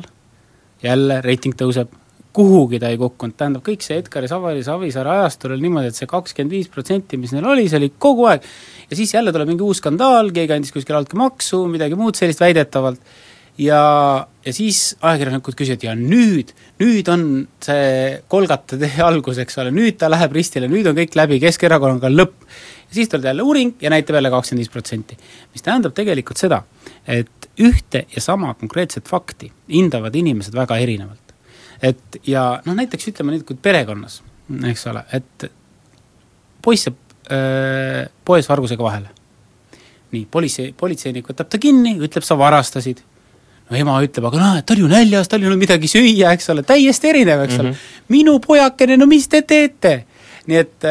jälle 0.85 1.17
reiting 1.27 1.59
tõuseb, 1.59 1.91
kuhugi 2.39 2.79
ta 2.79 2.93
ei 2.93 3.01
kukkunud, 3.01 3.35
tähendab, 3.35 3.65
kõik 3.67 3.83
see 3.83 3.99
Edgari 3.99 4.31
Savari, 4.31 4.63
Savisaare 4.63 5.11
ajastul 5.17 5.57
oli 5.57 5.67
niimoodi, 5.67 5.91
et 5.91 5.99
see 5.99 6.07
kakskümmend 6.11 6.55
viis 6.55 6.71
protsenti, 6.71 7.19
mis 7.19 7.35
neil 7.35 7.49
oli, 7.51 7.67
see 7.67 7.81
oli 7.81 7.91
kogu 7.99 8.29
aeg, 8.31 8.47
ja 8.87 8.99
siis 9.01 9.17
jälle 9.17 9.35
tuleb 9.35 9.51
mingi 9.51 9.67
uus 9.67 9.83
skandaal, 9.83 10.31
keegi 10.37 10.55
andis 10.55 10.71
kuskil 10.77 11.01
altkäemaksu, 11.01 11.65
midagi 11.73 11.99
muud 11.99 12.15
sellist 12.15 12.47
väidetavalt, 12.47 13.03
ja, 13.59 14.27
ja 14.45 14.53
siis 14.55 14.97
ajakirjanikud 15.01 15.57
küsivad, 15.59 15.85
ja 15.85 15.95
nüüd, 15.99 16.53
nüüd 16.81 17.09
on 17.13 17.25
see 17.65 18.21
Kolgata 18.31 18.79
tee 18.81 19.03
algus, 19.05 19.41
eks 19.43 19.59
ole, 19.63 19.73
nüüd 19.75 19.99
ta 20.01 20.11
läheb 20.11 20.35
ristile, 20.37 20.69
nüüd 20.71 20.89
on 20.91 20.97
kõik 20.99 21.17
läbi, 21.19 21.41
Keskerakonnaga 21.43 22.11
on 22.11 22.19
lõpp. 22.19 22.47
ja 22.91 22.99
siis 22.99 23.11
tuleb 23.11 23.31
jälle 23.31 23.47
uuring 23.47 23.75
ja 23.83 23.91
näitab 23.91 24.19
jälle 24.19 24.31
kakskümmend 24.31 24.65
viis 24.65 24.73
protsenti. 24.73 25.19
mis 25.53 25.63
tähendab 25.63 25.95
tegelikult 25.95 26.39
seda, 26.39 26.63
et 27.07 27.51
ühte 27.61 28.07
ja 28.15 28.21
sama 28.21 28.55
konkreetset 28.55 29.09
fakti 29.09 29.53
hindavad 29.69 30.15
inimesed 30.15 30.55
väga 30.55 30.77
erinevalt. 30.79 31.35
et 31.83 32.21
ja 32.27 32.61
noh, 32.65 32.75
näiteks 32.75 33.13
ütleme 33.13 33.37
nüüd, 33.37 33.47
kui 33.47 33.57
perekonnas, 33.57 34.23
eks 34.73 34.87
ole, 34.87 35.05
et 35.13 35.51
poiss 36.63 36.89
jääb 36.89 36.97
öö, 37.31 38.05
poes 38.25 38.49
vargusega 38.49 38.83
vahele 38.83 39.11
nii, 40.11 40.27
politsei, 40.31 40.73
politseinik 40.77 41.29
võtab 41.31 41.51
ta 41.51 41.59
kinni, 41.63 41.95
ütleb, 42.03 42.25
sa 42.27 42.37
varastasid 42.39 43.03
ema 43.79 43.97
ütleb, 44.05 44.27
aga 44.27 44.41
noh, 44.41 44.59
et 44.61 44.67
ta 44.67 44.75
oli 44.75 44.85
ju 44.85 44.91
näljas, 44.91 45.29
tal 45.31 45.43
ei 45.43 45.51
olnud 45.51 45.63
midagi 45.63 45.91
süüa, 45.91 46.35
eks 46.35 46.51
ole, 46.55 46.65
täiesti 46.67 47.11
erinev, 47.13 47.45
eks 47.47 47.59
mm 47.59 47.61
-hmm. 47.61 47.67
ole. 47.67 47.71
Mhm. 47.71 48.15
minu 48.17 48.39
pojakene, 48.41 48.97
no 48.97 49.07
mis 49.07 49.29
te 49.29 49.43
teete? 49.43 50.05
nii 50.51 50.57
et, 50.57 50.87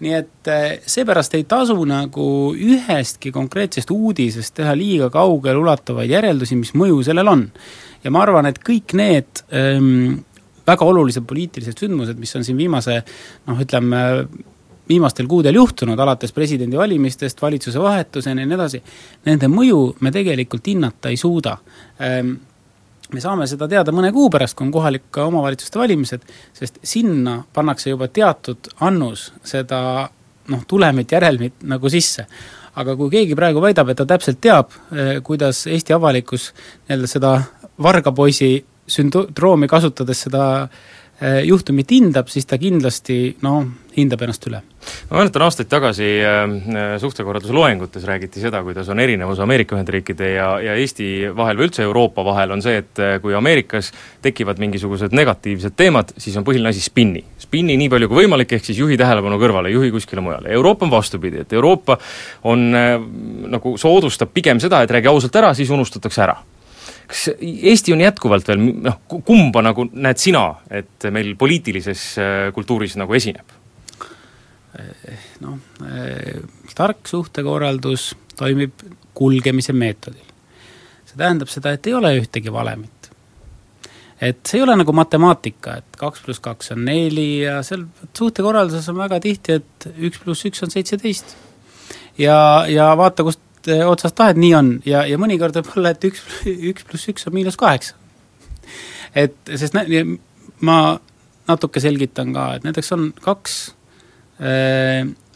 nii 0.00 0.14
et 0.14 0.50
seepärast 0.86 1.34
ei 1.38 1.44
tasu 1.48 1.76
nagu 1.88 2.54
ühestki 2.54 3.32
konkreetsest 3.32 3.90
uudisest 3.90 4.54
teha 4.54 4.74
liiga 4.76 5.10
kaugele 5.10 5.56
ulatuvaid 5.56 6.10
järeldusi, 6.10 6.56
mis 6.56 6.74
mõju 6.74 7.02
sellel 7.06 7.28
on. 7.28 7.50
ja 8.04 8.10
ma 8.10 8.22
arvan, 8.22 8.46
et 8.46 8.58
kõik 8.58 8.94
need 8.98 9.44
ähm, 9.52 10.18
väga 10.66 10.84
olulised 10.84 11.24
poliitilised 11.28 11.78
sündmused, 11.80 12.18
mis 12.20 12.36
on 12.36 12.44
siin 12.44 12.58
viimase 12.58 13.00
noh, 13.46 13.60
ütleme 13.60 14.02
viimastel 14.88 15.26
kuudel 15.28 15.54
juhtunud, 15.54 15.98
alates 15.98 16.32
presidendivalimistest, 16.32 17.42
valitsuse 17.42 17.80
vahetuseni 17.80 18.44
ja 18.44 18.48
nii 18.48 18.58
edasi, 18.58 18.82
nende 19.28 19.50
mõju 19.52 19.80
me 20.00 20.12
tegelikult 20.14 20.66
hinnata 20.66 21.12
ei 21.12 21.16
suuda. 21.20 21.56
Ehm, 22.04 22.34
me 23.12 23.24
saame 23.24 23.46
seda 23.48 23.68
teada 23.68 23.92
mõne 23.94 24.12
kuu 24.12 24.30
pärast, 24.30 24.56
kui 24.56 24.66
on 24.66 24.72
kohalike 24.72 25.24
omavalitsuste 25.24 25.80
valimised, 25.80 26.24
sest 26.56 26.80
sinna 26.82 27.40
pannakse 27.52 27.90
juba 27.90 28.08
teatud 28.08 28.70
annus 28.84 29.32
seda 29.44 29.80
noh, 30.48 30.64
tulemit, 30.68 31.12
järelmit 31.12 31.62
nagu 31.68 31.92
sisse 31.92 32.26
aga 32.78 32.94
kui 32.94 33.10
keegi 33.10 33.34
praegu 33.34 33.58
väidab, 33.58 33.88
et 33.90 33.98
ta 33.98 34.04
täpselt 34.06 34.38
teab, 34.40 34.70
eh, 34.94 35.16
kuidas 35.24 35.64
Eesti 35.66 35.96
avalikkus 35.96 36.52
nii-öelda 36.86 37.08
seda 37.10 37.32
vargapoisi 37.82 38.52
sündroomi 38.88 39.68
kasutades 39.68 40.22
seda 40.26 40.44
äh, 40.62 41.42
juhtumit 41.46 41.90
hindab, 41.92 42.30
siis 42.32 42.46
ta 42.48 42.58
kindlasti 42.60 43.36
noh, 43.44 43.64
hindab 43.96 44.22
ennast 44.24 44.48
üle. 44.50 44.62
Ma 45.10 45.20
mäletan 45.20 45.44
aastaid 45.46 45.68
tagasi 45.70 46.08
äh, 46.24 46.96
suhtekorralduse 47.00 47.54
loengutes 47.56 48.04
räägiti 48.08 48.42
seda, 48.42 48.62
kuidas 48.66 48.88
on 48.92 49.00
erinevus 49.00 49.40
Ameerika 49.44 49.76
Ühendriikide 49.76 50.32
ja, 50.34 50.48
ja 50.64 50.74
Eesti 50.78 51.30
vahel 51.36 51.60
või 51.60 51.68
üldse 51.68 51.84
Euroopa 51.86 52.24
vahel 52.26 52.52
on 52.56 52.64
see, 52.64 52.80
et 52.82 53.02
äh, 53.02 53.16
kui 53.22 53.36
Ameerikas 53.38 53.92
tekivad 54.24 54.60
mingisugused 54.62 55.14
negatiivsed 55.16 55.76
teemad, 55.78 56.12
siis 56.18 56.36
on 56.38 56.46
põhiline 56.46 56.72
asi 56.72 56.84
spinni. 56.84 57.24
spinni 57.38 57.78
nii 57.80 57.88
palju 57.92 58.10
kui 58.10 58.22
võimalik, 58.24 58.52
ehk 58.58 58.68
siis 58.68 58.78
juhi 58.82 58.98
tähelepanu 59.00 59.40
kõrvale, 59.40 59.72
juhi 59.72 59.90
kuskile 59.94 60.24
mujale. 60.24 60.52
Euroopa 60.58 60.86
on 60.86 60.92
vastupidi, 60.92 61.42
et 61.46 61.52
Euroopa 61.52 61.98
on 62.44 62.68
äh, 62.74 62.94
nagu 63.56 63.76
soodustab 63.80 64.32
pigem 64.34 64.60
seda, 64.60 64.82
et 64.82 64.94
räägi 64.94 65.10
ausalt 65.10 65.42
ära, 65.42 65.54
siis 65.56 65.70
unustatakse 65.74 66.24
ära 66.26 66.38
kas 67.08 67.28
Eesti 67.40 67.94
on 67.94 68.02
jätkuvalt 68.04 68.48
veel 68.50 68.60
noh, 68.84 68.98
kumba 69.08 69.62
nagu 69.64 69.86
näed 69.88 70.20
sina, 70.20 70.44
et 70.70 71.08
meil 71.14 71.34
poliitilises 71.40 72.02
äh, 72.20 72.42
kultuuris 72.54 72.98
nagu 73.00 73.16
esineb? 73.16 73.57
Noh, 75.40 75.58
eh, 75.86 76.40
tark 76.76 77.08
suhtekorraldus 77.08 78.12
toimib 78.38 78.84
kulgemise 79.16 79.72
meetodil. 79.72 80.26
see 81.08 81.16
tähendab 81.16 81.48
seda, 81.48 81.72
et 81.72 81.86
ei 81.88 81.94
ole 81.96 82.12
ühtegi 82.20 82.52
valemit. 82.52 83.10
et 84.20 84.40
see 84.46 84.58
ei 84.58 84.66
ole 84.66 84.76
nagu 84.76 84.92
matemaatika, 84.92 85.78
et 85.78 85.98
kaks 85.98 86.22
pluss 86.24 86.40
kaks 86.44 86.72
on 86.74 86.84
neli 86.84 87.44
ja 87.44 87.62
seal 87.62 87.86
suhtekorralduses 88.12 88.88
on 88.92 88.98
väga 88.98 89.20
tihti, 89.24 89.58
et 89.60 89.88
üks 89.96 90.20
pluss 90.22 90.46
üks 90.46 90.62
on 90.62 90.74
seitseteist. 90.74 91.36
ja, 92.18 92.66
ja 92.68 92.92
vaata, 92.96 93.24
kust 93.24 93.44
otsast 93.86 94.14
tahed, 94.16 94.38
nii 94.40 94.54
on, 94.54 94.70
ja, 94.86 95.02
ja 95.06 95.18
mõnikord 95.20 95.56
võib 95.58 95.72
olla, 95.76 95.92
et 95.92 96.04
üks, 96.04 96.22
üks 96.46 96.86
pluss 96.88 97.10
üks 97.10 97.26
on 97.26 97.34
miinus 97.34 97.56
kaheksa. 97.56 97.96
et 99.14 99.36
sest 99.56 99.74
nä-, 99.74 100.04
ma 100.60 100.78
natuke 101.48 101.80
selgitan 101.80 102.32
ka, 102.36 102.52
et 102.58 102.68
näiteks 102.68 102.92
on 102.92 103.10
kaks 103.24 103.58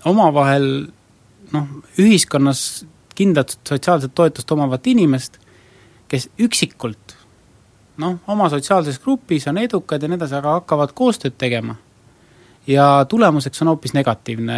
omavahel 0.04 0.66
noh, 1.52 1.68
ühiskonnas 1.98 2.84
kindlat 3.14 3.56
sotsiaalset 3.68 4.14
toetust 4.14 4.52
omavat 4.54 4.86
inimest, 4.86 5.38
kes 6.08 6.28
üksikult 6.40 7.16
noh, 8.00 8.18
oma 8.32 8.48
sotsiaalses 8.52 9.00
grupis 9.02 9.46
on 9.50 9.60
edukad 9.62 10.02
ja 10.02 10.10
nii 10.10 10.20
edasi, 10.20 10.36
aga 10.38 10.58
hakkavad 10.60 10.94
koostööd 10.96 11.36
tegema. 11.38 11.76
ja 12.66 13.04
tulemuseks 13.08 13.62
on 13.62 13.72
hoopis 13.72 13.94
negatiivne 13.94 14.56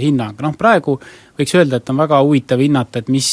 hinnang, 0.00 0.40
noh 0.42 0.56
praegu 0.58 0.96
võiks 1.38 1.54
öelda, 1.54 1.78
et 1.78 1.90
on 1.90 2.00
väga 2.02 2.18
huvitav 2.24 2.58
hinnata, 2.58 2.98
et 2.98 3.08
mis 3.08 3.28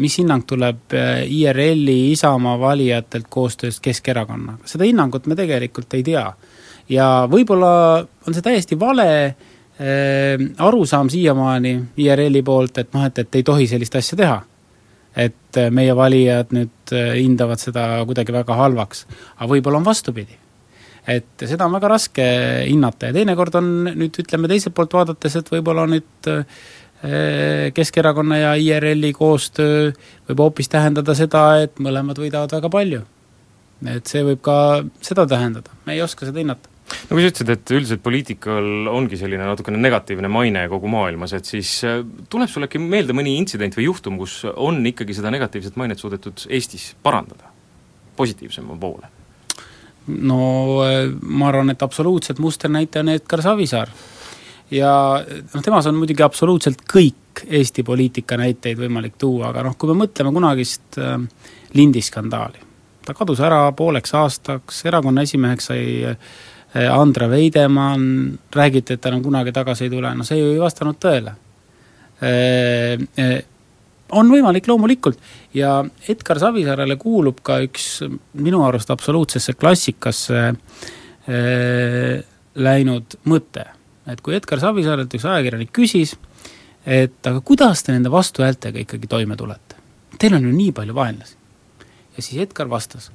mis 0.00 0.14
hinnang 0.16 0.46
tuleb 0.48 0.94
IRL-i 1.28 2.12
Isamaa 2.14 2.56
valijatelt 2.58 3.26
koostöös 3.28 3.76
Keskerakonnaga, 3.80 4.64
seda 4.64 4.88
hinnangut 4.88 5.28
me 5.28 5.36
tegelikult 5.36 5.94
ei 5.94 6.02
tea 6.02 6.24
ja 6.90 7.06
võib-olla 7.30 7.72
on 8.26 8.36
see 8.36 8.44
täiesti 8.44 8.78
vale 8.80 9.08
äh, 9.26 10.46
arusaam 10.58 11.10
siiamaani 11.12 11.74
IRL-i 12.02 12.42
poolt, 12.46 12.82
et 12.82 12.92
noh, 12.96 13.06
et, 13.06 13.22
et 13.22 13.40
ei 13.40 13.46
tohi 13.46 13.68
sellist 13.70 13.96
asja 14.00 14.18
teha. 14.20 14.38
et 15.16 15.58
äh, 15.58 15.72
meie 15.74 15.94
valijad 15.96 16.52
nüüd 16.54 16.92
äh, 16.94 17.16
hindavad 17.18 17.58
seda 17.58 18.04
kuidagi 18.06 18.32
väga 18.34 18.54
halvaks, 18.54 19.06
aga 19.36 19.50
võib-olla 19.50 19.80
on 19.80 19.88
vastupidi. 19.88 20.36
et 21.06 21.46
seda 21.46 21.66
on 21.66 21.78
väga 21.78 21.88
raske 21.96 22.26
hinnata 22.68 23.10
ja 23.10 23.16
teinekord 23.16 23.56
on 23.58 23.72
nüüd 23.88 24.20
ütleme 24.22 24.50
teiselt 24.50 24.74
poolt 24.74 24.94
vaadates, 24.94 25.36
et 25.36 25.50
võib-olla 25.50 25.86
nüüd 25.90 26.30
äh, 26.30 26.44
Keskerakonna 27.72 28.36
ja 28.36 28.48
IRL-i 28.60 29.14
koostöö 29.16 29.86
võib 30.28 30.42
hoopis 30.44 30.68
tähendada 30.68 31.14
seda, 31.16 31.62
et 31.64 31.80
mõlemad 31.80 32.18
võidavad 32.20 32.52
väga 32.52 32.68
palju. 32.68 33.00
et 33.88 34.06
see 34.06 34.20
võib 34.20 34.42
ka 34.44 34.56
seda 35.00 35.24
tähendada, 35.26 35.72
me 35.86 35.96
ei 35.96 36.02
oska 36.04 36.28
seda 36.28 36.42
hinnata 36.42 36.68
no 36.90 37.16
kui 37.16 37.24
sa 37.24 37.30
ütlesid, 37.30 37.52
et 37.54 37.72
üldiselt 37.76 38.02
poliitikal 38.04 38.90
ongi 38.90 39.18
selline 39.20 39.46
natukene 39.46 39.80
negatiivne 39.80 40.30
maine 40.32 40.66
kogu 40.72 40.90
maailmas, 40.90 41.34
et 41.36 41.48
siis 41.48 41.72
äh, 41.86 42.02
tuleb 42.32 42.50
sulle 42.50 42.68
äkki 42.70 42.82
meelde 42.82 43.16
mõni 43.16 43.36
intsident 43.38 43.76
või 43.78 43.88
juhtum, 43.88 44.18
kus 44.20 44.42
on 44.50 44.82
ikkagi 44.90 45.16
seda 45.16 45.32
negatiivset 45.34 45.78
mainet 45.80 46.02
suudetud 46.02 46.46
Eestis 46.50 46.92
parandada 47.02 47.50
positiivsema 48.18 48.76
poole? 48.80 49.10
no 50.10 50.40
äh, 50.86 51.10
ma 51.22 51.50
arvan, 51.50 51.74
et 51.74 51.82
absoluutselt 51.82 52.40
musternäitaja 52.42 53.04
on 53.04 53.14
Edgar 53.14 53.42
Savisaar. 53.42 53.92
ja 54.70 54.92
noh, 55.54 55.62
temas 55.62 55.86
on 55.90 55.98
muidugi 55.98 56.26
absoluutselt 56.26 56.84
kõik 56.90 57.16
Eesti 57.46 57.84
poliitika 57.86 58.36
näiteid 58.36 58.76
võimalik 58.76 59.14
tuua, 59.18 59.52
aga 59.52 59.62
noh, 59.64 59.76
kui 59.78 59.92
me 59.92 60.02
mõtleme 60.02 60.32
kunagist 60.34 60.98
äh, 60.98 61.16
lindiskandaali, 61.78 62.66
ta 63.06 63.14
kadus 63.16 63.40
ära 63.46 63.62
pooleks 63.76 64.14
aastaks, 64.18 64.82
erakonna 64.90 65.22
esimeheks 65.26 65.70
sai 65.70 65.84
Eh, 66.74 66.86
Andre 66.86 67.26
Veidemann, 67.28 68.38
räägiti, 68.54 68.94
et 68.94 69.00
ta 69.02 69.10
enam 69.10 69.24
kunagi 69.24 69.50
tagasi 69.52 69.88
ei 69.88 69.90
tule, 69.90 70.12
no 70.14 70.22
see 70.26 70.38
ju 70.38 70.52
ei 70.52 70.60
vastanud 70.62 70.98
tõele. 71.02 71.32
Eh, 72.22 73.00
eh, 73.18 73.40
on 74.14 74.30
võimalik 74.30 74.68
loomulikult 74.70 75.18
ja 75.54 75.80
Edgar 76.10 76.38
Savisaarele 76.38 76.94
kuulub 77.00 77.40
ka 77.46 77.58
üks 77.64 78.04
minu 78.38 78.62
arust 78.66 78.90
absoluutsesse 78.90 79.54
klassikasse 79.54 80.40
läinud 82.58 83.14
mõte. 83.30 83.64
et 84.10 84.20
kui 84.20 84.34
Edgar 84.34 84.58
Savisaarelt 84.58 85.14
üks 85.14 85.24
ajakirjanik 85.24 85.70
küsis, 85.70 86.16
et 86.86 87.26
aga 87.26 87.40
kuidas 87.40 87.82
te 87.82 87.92
nende 87.92 88.10
vastuhäältega 88.10 88.82
ikkagi 88.82 89.06
toime 89.06 89.36
tulete? 89.36 89.78
Teil 90.18 90.34
on 90.34 90.42
ju 90.42 90.52
nii 90.52 90.72
palju 90.72 90.94
vaenlasi. 90.94 91.36
ja 92.16 92.22
siis 92.22 92.42
Edgar 92.42 92.68
vastas, 92.68 93.10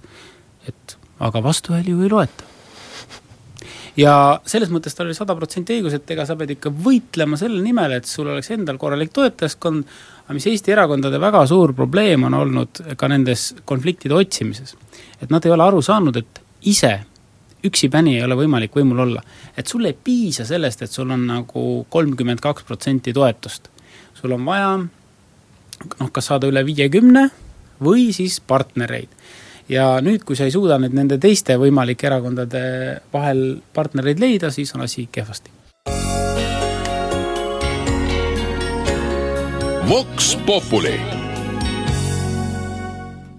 et 0.67 0.97
aga 1.19 1.43
vastuhääli 1.43 1.91
ju 1.91 2.03
ei 2.03 2.09
loeta 2.09 2.54
ja 3.99 4.15
selles 4.47 4.71
mõttes 4.73 4.95
tal 4.95 5.07
oli 5.07 5.15
sada 5.17 5.35
protsenti 5.37 5.77
õigus, 5.77 5.95
et 5.95 6.11
ega 6.11 6.25
sa 6.27 6.35
pead 6.39 6.55
ikka 6.55 6.71
võitlema 6.71 7.39
selle 7.39 7.61
nimel, 7.63 7.97
et 7.97 8.09
sul 8.09 8.29
oleks 8.31 8.51
endal 8.55 8.79
korralik 8.81 9.13
toetajaskond, 9.15 9.85
aga 10.25 10.37
mis 10.37 10.47
Eesti 10.51 10.73
erakondade 10.75 11.19
väga 11.21 11.45
suur 11.49 11.73
probleem 11.77 12.27
on 12.27 12.37
olnud 12.41 12.83
ka 12.99 13.09
nendes 13.11 13.53
konfliktide 13.65 14.17
otsimises, 14.17 14.75
et 15.21 15.31
nad 15.31 15.45
ei 15.45 15.53
ole 15.55 15.67
aru 15.67 15.83
saanud, 15.85 16.17
et 16.19 16.41
ise 16.67 16.97
üksipäni 17.65 18.17
ei 18.17 18.25
ole 18.25 18.37
võimalik 18.37 18.75
võimul 18.77 18.99
olla. 19.07 19.23
et 19.57 19.67
sul 19.67 19.85
ei 19.85 19.93
piisa 19.93 20.45
sellest, 20.45 20.81
et 20.81 20.91
sul 20.91 21.09
on 21.11 21.25
nagu 21.27 21.85
kolmkümmend 21.89 22.41
kaks 22.41 22.63
protsenti 22.63 23.13
toetust. 23.13 23.69
sul 24.13 24.31
on 24.31 24.45
vaja 24.45 24.77
noh, 24.77 26.11
kas 26.11 26.25
saada 26.25 26.47
üle 26.47 26.65
viiekümne 26.65 27.29
või 27.83 28.11
siis 28.13 28.39
partnereid 28.39 29.09
ja 29.69 29.87
nüüd, 30.05 30.23
kui 30.25 30.37
sa 30.37 30.47
ei 30.47 30.53
suuda 30.53 30.77
nüüd 30.81 30.95
nende 30.97 31.17
teiste 31.21 31.57
võimalike 31.61 32.09
erakondade 32.09 32.63
vahel 33.13 33.61
partnereid 33.73 34.21
leida, 34.21 34.51
siis 34.53 34.73
on 34.75 34.85
asi 34.85 35.07
kehvasti. 35.11 35.53
Vox 39.85 40.33
Populi 40.47 40.95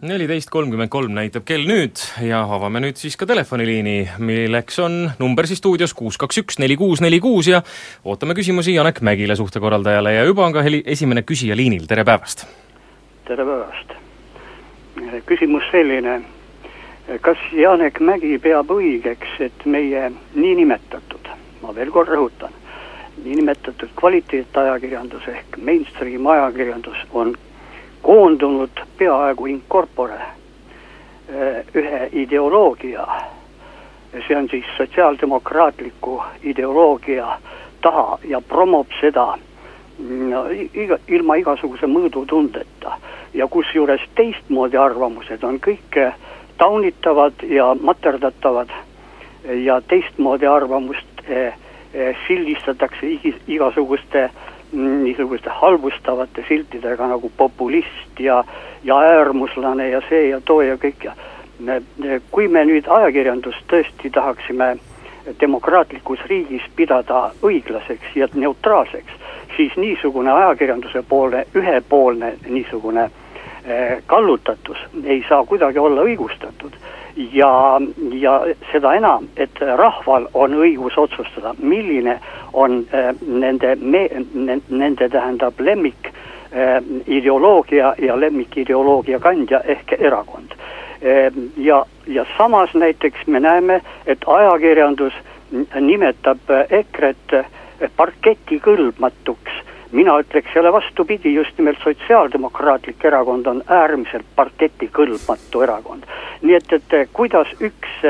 neliteist 0.07 0.51
kolmkümmend 0.55 0.91
kolm 0.93 1.17
näitab 1.17 1.43
kell 1.49 1.67
nüüd 1.67 1.99
ja 2.23 2.45
avame 2.55 2.79
nüüd 2.85 3.01
siis 3.01 3.17
ka 3.19 3.27
telefoniliini, 3.27 3.97
milleks 4.23 4.79
on 4.85 5.01
number 5.19 5.49
siis 5.51 5.59
stuudios 5.59 5.97
kuus 5.99 6.21
kaks 6.21 6.43
üks 6.45 6.61
neli 6.63 6.77
kuus 6.79 7.03
neli 7.03 7.19
kuus 7.23 7.51
ja 7.51 7.63
ootame 8.05 8.39
küsimusi 8.39 8.77
Janek 8.77 9.03
Mägile, 9.03 9.35
suhtekorraldajale 9.37 10.15
ja 10.15 10.25
juba 10.29 10.47
on 10.47 10.55
ka 10.55 10.63
heli, 10.63 10.85
esimene 10.87 11.27
küsija 11.27 11.59
liinil, 11.59 11.89
tere 11.91 12.07
päevast! 12.07 12.47
tere 13.27 13.43
päevast! 13.43 13.97
Küsimus 15.27 15.65
selline, 15.71 16.21
kas 17.21 17.39
Janek 17.53 18.01
Mägi 18.01 18.39
peab 18.43 18.71
õigeks, 18.71 19.37
et 19.41 19.67
meie 19.67 20.11
niinimetatud, 20.35 21.29
ma 21.63 21.75
veel 21.75 21.91
kord 21.95 22.09
rõhutan, 22.09 22.55
niinimetatud 23.25 23.93
kvaliteetajakirjandus 23.97 25.29
ehk 25.29 25.59
mainstream 25.63 26.27
ajakirjandus 26.27 27.05
on 27.13 27.35
koondunud 28.03 28.83
peaaegu 28.99 29.47
in 29.47 29.63
corpore 29.69 30.21
eh, 30.21 31.65
ühe 31.75 32.09
ideoloogia, 32.13 33.07
see 34.27 34.37
on 34.37 34.49
siis 34.51 34.69
sotsiaaldemokraatliku 34.77 36.23
ideoloogia 36.43 37.39
taha 37.83 38.19
ja 38.25 38.41
promob 38.41 38.87
seda 39.01 39.35
iga, 40.75 40.99
ilma 41.09 41.37
igasuguse 41.41 41.87
mõõdutundeta. 41.87 42.97
Ja 43.35 43.47
kusjuures 43.49 44.03
teistmoodi 44.17 44.77
arvamused 44.77 45.45
on 45.45 45.61
kõik 45.61 45.97
eh, 46.01 46.15
taunitavad 46.59 47.45
ja 47.49 47.75
materdatavad. 47.81 48.73
Ja 49.47 49.81
teistmoodi 49.81 50.47
arvamust 50.47 51.23
eh, 51.29 51.55
eh, 51.95 52.17
sildistatakse 52.27 53.07
igasuguste 53.47 54.29
mm, 54.73 55.05
niisuguste 55.05 55.51
halvustavate 55.51 56.45
siltidega 56.49 57.07
nagu 57.07 57.31
populist 57.37 58.21
ja, 58.21 58.45
ja 58.85 58.99
äärmuslane 58.99 59.89
ja 59.91 60.03
see 60.09 60.29
ja 60.29 60.41
too 60.41 60.61
ja 60.63 60.77
kõik. 60.77 61.09
Ja 61.09 61.15
kui 62.31 62.49
me 62.53 62.67
nüüd 62.69 62.85
ajakirjandust 62.93 63.65
tõesti 63.71 64.11
tahaksime 64.13 64.75
demokraatlikus 65.41 66.21
riigis 66.27 66.63
pidada 66.77 67.31
õiglaseks 67.43 68.15
ja 68.15 68.29
neutraalseks, 68.35 69.13
siis 69.57 69.77
niisugune 69.77 70.33
ajakirjanduse 70.33 71.03
poolne, 71.09 71.47
ühepoolne 71.55 72.35
niisugune 72.49 73.03
äh, 73.03 74.03
kallutatus 74.07 74.79
ei 75.05 75.25
saa 75.29 75.45
kuidagi 75.45 75.79
olla 75.79 76.03
õigustatud 76.03 76.77
ja, 77.17 77.81
ja 78.13 78.41
seda 78.73 78.95
enam, 78.95 79.29
et 79.37 79.61
rahval 79.61 80.29
on 80.35 80.55
õigus 80.61 80.99
otsustada, 81.01 81.55
milline 81.59 82.19
on 82.53 82.85
äh, 82.93 83.15
nende 83.27 83.77
me-, 83.81 84.11
nende 84.69 85.09
tähendab 85.09 85.61
lemmik 85.61 86.11
äh, 86.11 86.83
ideoloogia 87.07 87.95
ja 87.99 88.21
lemmikideoloogia 88.21 89.21
kandja 89.21 89.61
ehk 89.65 89.97
erakond 89.99 90.53
äh,. 91.03 91.33
ja, 91.57 91.85
ja 92.07 92.27
samas 92.37 92.75
näiteks 92.75 93.27
me 93.27 93.41
näeme, 93.41 93.81
et 94.07 94.25
ajakirjandus 94.27 95.15
nimetab 95.81 96.51
EKRE-t 96.71 97.45
parketikõlbmatuks 97.97 99.65
mina 99.93 100.19
ütleks 100.21 100.55
jälle 100.55 100.73
vastupidi, 100.73 101.35
just 101.35 101.59
nimelt 101.59 101.79
Sotsiaaldemokraatlik 101.85 103.05
Erakond 103.05 103.47
on 103.47 103.63
äärmiselt 103.67 104.27
parketikõlbmatu 104.37 105.63
erakond. 105.63 106.03
nii 106.43 106.55
et, 106.55 106.73
et 106.73 107.11
kuidas 107.13 107.49
üks, 107.61 108.01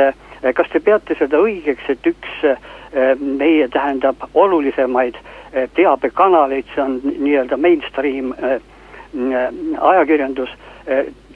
kas 0.54 0.73
te 0.73 0.80
peate 0.80 1.14
seda 1.18 1.38
õigeks, 1.38 1.88
et 1.88 2.06
üks 2.06 2.46
meie 3.20 3.68
tähendab 3.68 4.16
olulisemaid 4.35 5.18
teabekanaleid, 5.75 6.64
see 6.75 6.82
on 6.82 7.00
nii-öelda 7.04 7.56
mainstream 7.56 8.32
ajakirjandus, 9.80 10.50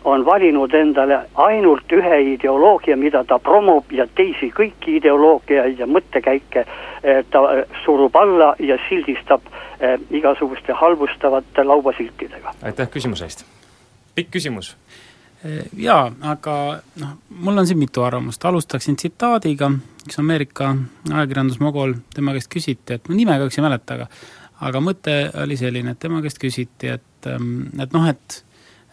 on 0.05 0.25
valinud 0.25 0.75
endale 0.75 1.19
ainult 1.35 1.93
ühe 1.93 2.21
ideoloogia, 2.35 2.97
mida 2.97 3.25
ta 3.25 3.39
promob 3.39 3.93
ja 3.93 4.07
teisi 4.07 4.49
kõiki 4.57 4.97
ideoloogiaid 4.97 5.79
ja 5.79 5.87
mõttekäike 5.87 6.65
ta 7.31 7.43
surub 7.85 8.17
alla 8.17 8.55
ja 8.59 8.79
sildistab 8.89 9.45
igasuguste 10.11 10.73
halvustavate 10.73 11.65
laubasiltidega. 11.65 12.55
aitäh 12.63 12.89
küsimuse 12.89 13.25
eest! 13.25 13.45
pikk 14.15 14.31
küsimus. 14.37 14.75
Jaa, 15.77 16.11
aga 16.29 16.55
noh, 17.01 17.13
mul 17.41 17.63
on 17.63 17.67
siin 17.67 17.79
mitu 17.81 18.03
arvamust, 18.05 18.45
alustaksin 18.45 18.99
tsitaadiga, 19.01 19.71
üks 20.05 20.19
Ameerika 20.21 20.75
ajakirjandusmogul, 21.09 21.95
tema 22.15 22.35
käest 22.37 22.51
küsiti, 22.53 22.99
et 22.99 23.09
ma 23.09 23.17
nime 23.17 23.39
kahjuks 23.39 23.57
ei 23.57 23.65
mäleta, 23.65 23.97
aga 23.97 24.09
aga 24.67 24.83
mõte 24.85 25.17
oli 25.43 25.57
selline, 25.59 25.95
et 25.95 26.01
tema 26.03 26.21
käest 26.25 26.41
küsiti, 26.41 26.93
et, 26.93 27.27
ehm, 27.29 27.67
et 27.81 27.97
noh, 27.97 28.07
et 28.11 28.45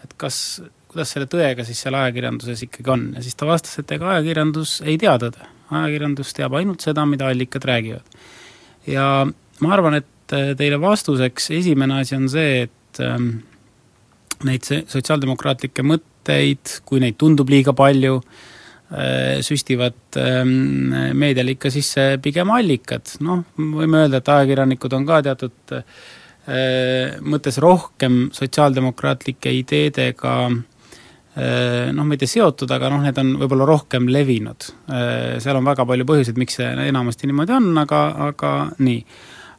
et 0.05 0.11
kas, 0.21 0.61
kuidas 0.87 1.09
selle 1.09 1.25
tõega 1.25 1.65
siis 1.65 1.79
seal 1.81 1.95
ajakirjanduses 1.97 2.61
ikkagi 2.67 2.91
on 2.93 3.07
ja 3.15 3.23
siis 3.25 3.35
ta 3.35 3.47
vastas, 3.49 3.79
et 3.81 3.91
ega 3.95 4.11
ajakirjandus 4.13 4.81
ei 4.85 4.97
tea 5.01 5.15
tõde. 5.17 5.47
ajakirjandus 5.67 6.33
teab 6.37 6.53
ainult 6.55 6.85
seda, 6.85 7.05
mida 7.05 7.27
allikad 7.27 7.65
räägivad. 7.65 8.05
ja 8.87 9.25
ma 9.59 9.73
arvan, 9.73 9.95
et 9.95 10.35
teile 10.59 10.79
vastuseks 10.79 11.51
esimene 11.57 12.01
asi 12.01 12.15
on 12.15 12.29
see, 12.29 12.67
et 12.67 13.01
ähm, 13.01 13.39
neid 14.43 14.63
sotsiaaldemokraatlikke 14.63 15.83
mõtteid, 15.83 16.81
kui 16.85 16.99
neid 16.99 17.17
tundub 17.17 17.49
liiga 17.49 17.73
palju 17.73 18.21
äh,, 18.21 18.56
süstivad 19.43 20.15
ähm, 20.21 20.93
meediale 21.19 21.57
ikka 21.57 21.71
sisse 21.73 22.05
pigem 22.23 22.53
allikad, 22.55 23.17
noh, 23.25 23.43
võime 23.59 24.05
öelda, 24.05 24.21
et 24.21 24.31
ajakirjanikud 24.31 24.95
on 24.95 25.07
ka 25.09 25.19
teatud 25.25 25.75
äh, 25.75 27.17
mõttes 27.27 27.59
rohkem 27.59 28.29
sotsiaaldemokraatlike 28.35 29.51
ideedega 29.59 30.35
äh, 30.47 31.89
noh, 31.91 32.07
mitte 32.07 32.29
seotud, 32.31 32.71
aga 32.71 32.93
noh, 32.93 33.03
need 33.03 33.19
on 33.19 33.35
võib-olla 33.41 33.67
rohkem 33.67 34.07
levinud. 34.13 34.69
Äh, 34.87 35.35
seal 35.43 35.59
on 35.59 35.67
väga 35.67 35.87
palju 35.89 36.07
põhjuseid, 36.07 36.39
miks 36.39 36.61
see 36.61 36.71
enamasti 36.87 37.27
niimoodi 37.27 37.57
on, 37.57 37.69
aga, 37.83 38.03
aga 38.29 38.55
nii. 38.79 39.03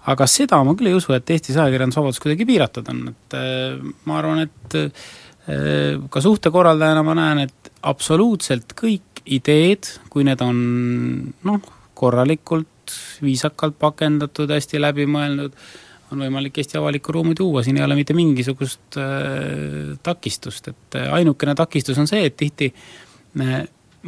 aga 0.09 0.27
seda 0.31 0.63
ma 0.65 0.73
küll 0.73 0.89
ei 0.89 0.97
usu, 0.97 1.13
et 1.13 1.37
Eestis 1.37 1.61
ajakirjandusvabadus 1.61 2.25
kuidagi 2.25 2.49
piiratud 2.49 2.89
on, 2.95 3.09
et 3.13 3.37
äh, 3.37 3.91
ma 4.09 4.23
arvan, 4.23 4.47
et 4.49 4.83
ka 5.49 6.21
suhtekorraldajana 6.21 7.01
ma 7.07 7.15
näen, 7.17 7.39
et 7.47 7.71
absoluutselt 7.89 8.75
kõik 8.77 9.08
ideed, 9.37 9.89
kui 10.13 10.27
need 10.27 10.41
on 10.45 10.59
noh, 11.49 11.75
korralikult, 11.99 12.95
viisakalt 13.25 13.77
pakendatud, 13.81 14.51
hästi 14.55 14.81
läbimõeldud, 14.81 15.57
on 16.13 16.23
võimalik 16.25 16.57
Eesti 16.61 16.79
avalikku 16.81 17.13
ruumi 17.13 17.35
tuua, 17.37 17.63
siin 17.65 17.77
ei 17.81 17.85
ole 17.85 17.99
mitte 17.99 18.17
mingisugust 18.17 18.97
äh, 19.01 19.97
takistust, 20.05 20.71
et 20.73 21.01
äh, 21.01 21.11
ainukene 21.19 21.55
takistus 21.59 21.99
on 22.01 22.09
see, 22.09 22.23
et 22.29 22.37
tihti 22.39 22.71
äh, 22.73 23.59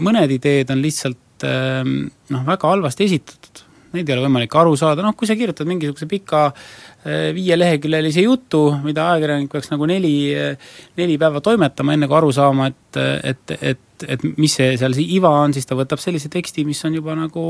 mõned 0.01 0.37
ideed 0.37 0.71
on 0.73 0.81
lihtsalt 0.85 1.45
äh, 1.49 1.83
noh, 1.85 2.47
väga 2.47 2.73
halvasti 2.73 3.09
esitatud. 3.11 3.67
Neid 3.91 4.07
ei 4.07 4.15
ole 4.15 4.29
võimalik 4.29 4.55
aru 4.55 4.77
saada, 4.79 5.03
noh 5.03 5.17
kui 5.19 5.27
sa 5.27 5.35
kirjutad 5.37 5.69
mingisuguse 5.69 6.07
pika 6.09 6.47
äh, 6.47 7.31
viieleheküljelise 7.37 8.25
jutu, 8.25 8.63
mida 8.85 9.11
ajakirjanik 9.11 9.53
peaks 9.53 9.73
nagu 9.73 9.89
neli 9.91 10.15
äh,, 10.39 10.75
neli 11.01 11.19
päeva 11.21 11.43
toimetama, 11.45 11.97
enne 11.97 12.09
kui 12.09 12.21
aru 12.21 12.33
saama, 12.33 12.71
et, 12.71 13.01
et, 13.35 13.57
et, 13.61 13.87
et 14.09 14.23
mis 14.37 14.55
see 14.55 14.77
seal 14.81 14.95
see 14.97 15.17
iva 15.17 15.33
on, 15.43 15.55
siis 15.57 15.69
ta 15.69 15.79
võtab 15.79 16.03
sellise 16.03 16.31
teksti, 16.33 16.65
mis 16.69 16.81
on 16.89 16.97
juba 16.99 17.17
nagu 17.19 17.45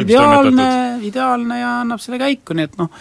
ideaalne, 0.00 0.68
ideaalne 1.04 1.58
ja 1.60 1.72
annab 1.82 2.00
selle 2.02 2.20
käiku, 2.22 2.56
nii 2.56 2.68
et 2.68 2.78
noh, 2.80 2.92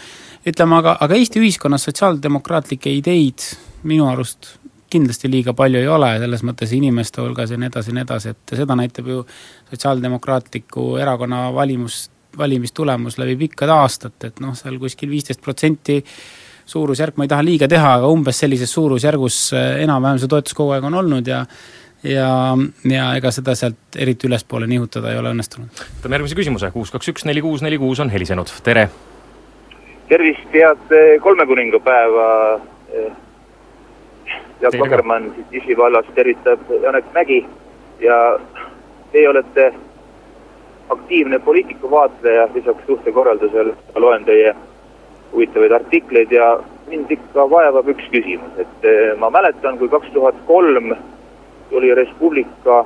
ütleme 0.47 0.79
aga, 0.81 0.97
aga 1.05 1.19
Eesti 1.19 1.39
ühiskonnas 1.43 1.85
sotsiaaldemokraatlikke 1.87 2.91
ideid 2.97 3.45
minu 3.87 4.09
arust 4.11 4.57
kindlasti 4.91 5.29
liiga 5.31 5.53
palju 5.55 5.79
ei 5.79 5.87
ole, 5.87 6.11
selles 6.19 6.43
mõttes 6.47 6.73
inimeste 6.75 7.23
hulgas 7.23 7.53
ja 7.53 7.59
nii 7.59 7.69
edasi 7.71 7.91
ja 7.91 7.97
nii 7.97 8.05
edasi, 8.05 8.33
et 8.35 8.55
seda 8.59 8.75
näitab 8.77 9.07
ju 9.07 9.23
Sotsiaaldemokraatliku 9.71 10.97
Erakonna 10.99 11.45
valimus, 11.55 12.03
valimistulemus 12.37 13.15
läbi 13.21 13.37
pikkade 13.45 13.71
aastate, 13.71 14.31
et 14.31 14.41
noh, 14.43 14.55
seal 14.57 14.79
kuskil 14.81 15.11
viisteist 15.13 15.41
protsenti 15.43 16.01
suurusjärk, 16.71 17.17
ma 17.17 17.25
ei 17.25 17.31
taha 17.31 17.45
liiga 17.45 17.69
teha, 17.71 17.95
aga 17.99 18.09
umbes 18.11 18.41
sellises 18.43 18.71
suurusjärgus 18.75 19.37
eh, 19.57 19.83
enam-vähem 19.85 20.19
see 20.21 20.31
toetus 20.31 20.55
kogu 20.57 20.75
aeg 20.75 20.87
on 20.87 20.99
olnud 21.01 21.27
ja 21.27 21.41
ja, 22.03 22.57
ja 22.89 23.05
ega 23.17 23.31
seda 23.31 23.55
sealt 23.57 23.97
eriti 23.99 24.27
ülespoole 24.29 24.67
nihutada 24.67 25.11
ei 25.11 25.19
ole 25.19 25.33
õnnestunud. 25.35 25.83
võtame 25.99 26.17
järgmise 26.17 26.37
küsimuse, 26.39 26.71
kuus, 26.73 26.91
kaks, 26.93 27.11
üks, 27.13 27.25
neli, 27.29 27.43
kuus, 27.45 27.63
neli, 27.65 27.79
kuus 27.81 27.99
on 28.03 28.09
helisenud, 28.13 28.51
tere! 28.65 28.89
tervist, 30.11 30.47
head 30.53 30.95
eh, 30.95 31.19
kolmekuningapäeva! 31.21 32.25
Eh, 32.93 33.11
Jaak 34.61 34.75
Lagermann 34.77 35.31
siit 35.33 35.55
Jõhvi 35.55 35.77
vallast 35.77 36.11
tervitab 36.13 36.67
Janek 36.83 37.07
Mägi 37.15 37.39
ja 38.03 38.17
teie 39.11 39.29
olete 39.29 39.71
aktiivne 40.93 41.39
poliitikuvaatleja, 41.39 42.49
lisaks 42.53 42.85
suhtekorraldusele 42.85 43.73
loen 43.95 44.27
teie 44.27 44.51
huvitavaid 45.31 45.71
artikleid 45.71 46.35
ja 46.35 46.51
mind 46.91 47.09
ikka 47.15 47.47
vaevab 47.49 47.89
üks 47.95 48.11
küsimus, 48.11 48.59
et 48.59 48.85
eh, 48.85 49.15
ma 49.17 49.31
mäletan, 49.33 49.79
kui 49.79 49.89
kaks 49.89 50.11
tuhat 50.13 50.37
kolm 50.49 50.91
tuli 51.71 51.93
Res 51.95 52.11
Publica 52.19 52.83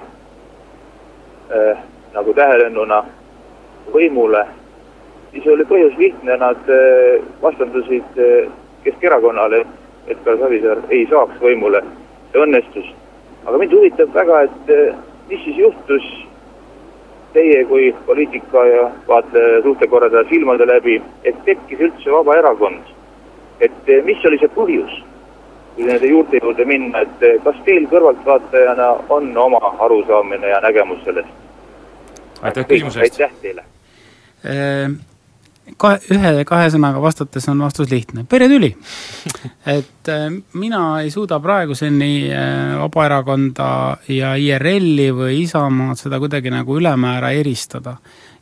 äh, 1.49 1.83
nagu 2.13 2.33
tähelennuna 2.33 3.01
võimule, 3.93 4.43
siis 5.33 5.47
oli 5.51 5.65
põhjus 5.67 5.97
lihtne, 5.99 6.37
nad 6.41 6.69
äh, 6.71 7.23
vastandusid 7.41 8.21
äh, 8.21 8.51
Keskerakonnale, 8.85 9.63
et 10.07 10.19
ka 10.23 10.37
Savisaar 10.37 10.83
ei 10.93 11.07
saaks 11.09 11.41
võimule. 11.41 11.81
see 12.31 12.41
õnnestus. 12.41 12.87
aga 13.45 13.57
mind 13.57 13.73
huvitab 13.73 14.13
väga, 14.13 14.41
et 14.47 14.71
äh, 14.73 14.95
mis 15.29 15.43
siis 15.43 15.57
juhtus 15.57 16.05
teie 17.33 17.65
kui 17.65 17.89
poliitika 18.05 18.65
ja 18.65 18.91
vaataja 19.07 19.61
suhtekorraldaja 19.63 20.29
silmade 20.29 20.65
läbi, 20.65 21.01
et 21.23 21.35
tekkis 21.45 21.79
üldse 21.79 22.11
Vabaerakond. 22.11 22.93
et 23.59 23.91
mis 24.05 24.25
oli 24.25 24.37
see 24.39 24.55
põhjus? 24.55 25.03
Nende 25.77 26.07
juurte 26.07 26.39
juurde 26.41 26.65
minna, 26.65 27.01
et 27.03 27.23
eh, 27.23 27.39
kas 27.43 27.57
teil 27.65 27.87
kõrvaltvaatajana 27.91 28.91
on 29.15 29.31
oma 29.37 29.59
arusaamine 29.87 30.53
ja 30.53 30.61
nägemus 30.63 31.03
sellest? 31.03 31.33
aitäh 32.41 32.67
küsimuse 32.69 33.03
eest! 33.03 33.19
aitäh 33.19 33.35
teile! 33.41 33.65
Ehm, 34.45 34.97
kahe, 35.81 35.99
ühe, 36.13 36.43
kahe 36.47 36.67
sõnaga 36.73 37.01
vastates 37.01 37.47
on 37.51 37.63
vastus 37.65 37.89
lihtne, 37.91 38.25
peretüli. 38.29 38.71
et 39.77 40.11
äh, 40.11 40.27
mina 40.53 40.83
ei 41.01 41.11
suuda 41.13 41.39
praeguseni 41.43 42.11
äh, 42.29 42.75
Vabaerakonda 42.79 43.69
ja 44.13 44.35
IRL-i 44.39 45.09
või 45.15 45.41
Isamaad 45.43 45.99
seda 45.99 46.21
kuidagi 46.23 46.53
nagu 46.53 46.79
ülemäära 46.79 47.33
eristada. 47.35 47.97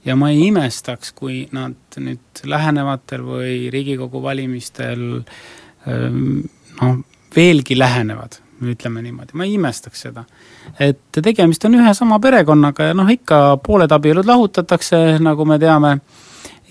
ja 0.06 0.16
ma 0.20 0.34
ei 0.34 0.50
imestaks, 0.50 1.14
kui 1.16 1.48
nad 1.56 1.98
nüüd 1.98 2.44
lähenevatel 2.44 3.22
või 3.24 3.70
Riigikogu 3.72 4.22
valimistel 4.22 5.24
äh, 5.88 6.12
noh, 6.82 6.98
veelgi 7.36 7.78
lähenevad, 7.80 8.40
ütleme 8.64 9.02
niimoodi, 9.04 9.36
ma 9.38 9.48
ei 9.48 9.56
imestaks 9.58 10.06
seda. 10.08 10.24
et 10.80 11.22
tegemist 11.22 11.66
on 11.66 11.80
ühe 11.80 11.94
sama 11.98 12.20
perekonnaga 12.24 12.92
ja 12.92 12.98
noh, 12.98 13.10
ikka 13.10 13.58
pooled 13.64 13.92
abielud 13.92 14.28
lahutatakse, 14.30 15.02
nagu 15.24 15.46
me 15.46 15.60
teame, 15.60 15.98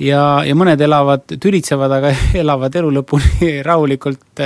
ja, 0.00 0.22
ja 0.46 0.56
mõned 0.58 0.80
elavad, 0.80 1.26
tülitsevad, 1.40 1.98
aga 1.98 2.14
elavad 2.44 2.80
elu 2.80 2.94
lõpuni 3.00 3.52
rahulikult 3.66 4.42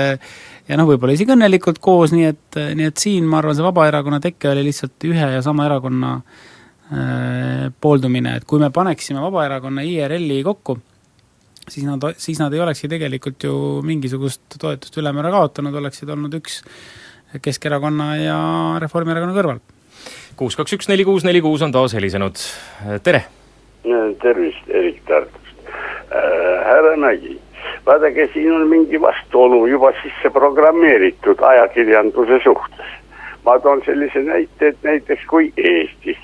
ja 0.66 0.78
noh, 0.78 0.88
võib-olla 0.88 1.14
isegi 1.14 1.34
õnnelikult 1.34 1.80
koos, 1.82 2.14
nii 2.16 2.28
et, 2.32 2.60
nii 2.78 2.90
et 2.90 3.00
siin 3.00 3.26
ma 3.28 3.40
arvan, 3.40 3.56
see 3.56 3.66
Vabaerakonna 3.66 4.20
teke 4.24 4.50
oli 4.50 4.66
lihtsalt 4.66 5.08
ühe 5.08 5.30
ja 5.36 5.42
sama 5.44 5.68
erakonna 5.68 6.16
äh, 6.16 7.68
pooldumine, 7.80 8.36
et 8.40 8.48
kui 8.48 8.62
me 8.62 8.72
paneksime 8.74 9.22
Vabaerakonna 9.22 9.86
IRL-i 9.86 10.42
kokku, 10.46 10.78
siis 11.68 11.86
nad, 11.86 12.02
siis 12.16 12.40
nad 12.40 12.54
ei 12.54 12.60
olekski 12.62 12.88
tegelikult 12.90 13.46
ju 13.46 13.54
mingisugust 13.86 14.58
toetust 14.60 14.98
ülemäära 15.00 15.32
kaotanud, 15.34 15.74
oleksid 15.82 16.10
olnud 16.12 16.34
üks 16.40 16.62
Keskerakonna 17.42 18.12
ja 18.16 18.36
Reformierakonna 18.80 19.34
kõrval. 19.34 19.58
kuus, 20.36 20.56
kaks, 20.56 20.76
üks, 20.78 20.88
neli, 20.88 21.04
kuus, 21.04 21.24
neli, 21.26 21.40
kuus 21.44 21.62
on 21.66 21.74
taas 21.74 21.96
helisenud, 21.96 22.38
tere! 23.02 23.24
tervist, 24.22 24.62
Erik 24.68 25.02
Tartust 25.06 25.68
äh,. 26.10 26.64
härra 26.66 26.96
Mägi, 26.96 27.36
vaadake, 27.86 28.28
siin 28.32 28.52
on 28.52 28.68
mingi 28.68 29.00
vastuolu 29.00 29.66
juba 29.66 29.92
sisse 30.02 30.30
programmeeritud 30.30 31.42
ajakirjanduse 31.42 32.40
suhtes. 32.44 32.94
ma 33.44 33.58
toon 33.62 33.82
sellise 33.86 34.22
näite, 34.26 34.68
et 34.68 34.82
näiteks 34.82 35.26
kui 35.30 35.52
Eestis 35.56 36.18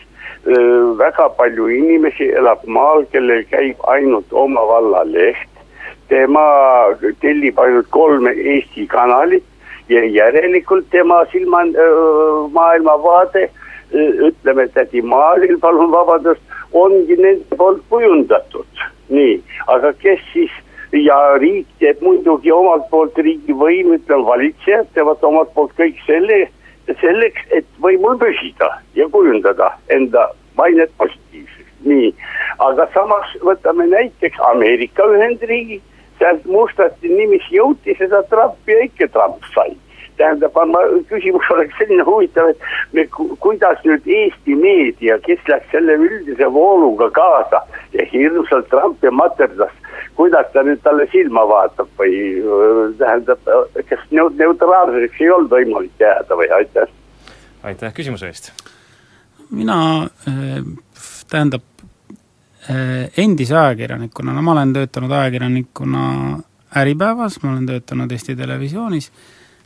väga 0.44 1.28
palju 1.38 1.68
inimesi 1.70 2.32
elab 2.34 2.64
maal, 2.66 3.04
kellel 3.12 3.44
käib 3.50 3.76
ainult 3.86 4.32
oma 4.32 4.60
valla 4.66 5.04
leht, 5.04 5.48
tema 6.08 6.42
tellib 7.20 7.58
ainult 7.58 7.90
kolme 7.90 8.32
Eesti 8.32 8.86
kanalit 8.86 9.44
ja 9.88 10.04
järelikult 10.04 10.90
tema 10.90 11.24
silma, 11.32 11.62
maailmavaade, 12.52 13.50
ütleme 13.92 14.68
tädi 14.74 15.02
Maalil, 15.02 15.58
palun 15.60 15.92
vabandust, 15.92 16.42
ongi 16.72 17.16
nende 17.16 17.56
poolt 17.56 17.82
kujundatud. 17.88 18.66
nii, 19.12 19.42
aga 19.68 19.92
kes 20.00 20.20
siis 20.32 20.52
ja 20.92 21.16
riik 21.36 21.66
teeb 21.78 22.00
muidugi 22.00 22.52
omalt 22.52 22.88
poolt, 22.90 23.18
riigivõim, 23.18 23.92
ütleme 23.98 24.24
valitsejad 24.24 24.88
teevad 24.94 25.24
omalt 25.24 25.52
poolt 25.54 25.74
kõik 25.76 25.98
selle, 26.06 26.48
selleks, 27.00 27.42
et 27.50 27.66
võimul 27.82 28.18
püsida 28.18 28.68
ja 28.98 29.08
kujundada 29.08 29.72
enda 29.94 30.28
mainet 30.58 30.90
positiivseks. 30.98 31.70
nii, 31.82 32.12
aga 32.62 32.86
samas 32.94 33.32
võtame 33.42 33.86
näiteks 33.90 34.38
Ameerika 34.50 35.06
Ühendriigid 35.10 35.82
sealt 36.18 36.44
mustasti 36.46 37.08
niiviisi 37.10 37.56
jõuti 37.56 37.96
seda 37.98 38.22
Trumpi 38.30 38.72
ja 38.72 38.84
ikka 38.86 39.08
Trump 39.14 39.42
sai. 39.54 39.74
Tähendab, 40.20 40.56
ma, 40.68 40.82
küsimus 41.10 41.48
oleks 41.54 41.76
selline 41.80 42.04
huvitav, 42.06 42.52
et 42.52 42.66
me, 42.96 43.06
kuidas 43.44 43.80
nüüd 43.86 44.06
Eesti 44.06 44.56
meedia, 44.58 45.18
kes 45.26 45.42
läks 45.50 45.70
selle 45.74 45.96
üldise 46.00 46.48
vooluga 46.54 47.10
kaasa 47.14 47.62
ja 47.96 48.06
hirmsalt 48.12 48.68
Trumpi 48.72 49.10
materdas, 49.10 49.72
kuidas 50.18 50.52
ta 50.52 50.64
nüüd 50.66 50.82
talle 50.84 51.08
silma 51.12 51.46
vaatab 51.48 51.90
või 52.00 52.14
tähendab, 53.00 53.50
kas 53.88 54.06
neutraalseks 54.12 55.20
ei 55.20 55.32
olnud 55.32 55.52
võimalik 55.56 56.06
jääda 56.06 56.38
või 56.38 56.52
aitäh? 56.60 56.96
aitäh 57.62 57.94
küsimuse 57.94 58.30
eest! 58.32 58.52
mina, 59.52 60.08
tähendab, 61.28 61.64
Äh, 62.70 63.10
endise 63.16 63.56
ajakirjanikuna, 63.58 64.32
no 64.36 64.42
ma 64.46 64.52
olen 64.52 64.70
töötanud 64.72 65.10
ajakirjanikuna 65.10 66.02
Äripäevas, 66.78 67.40
ma 67.42 67.50
olen 67.50 67.64
töötanud 67.66 68.12
Eesti 68.14 68.36
Televisioonis 68.38 69.08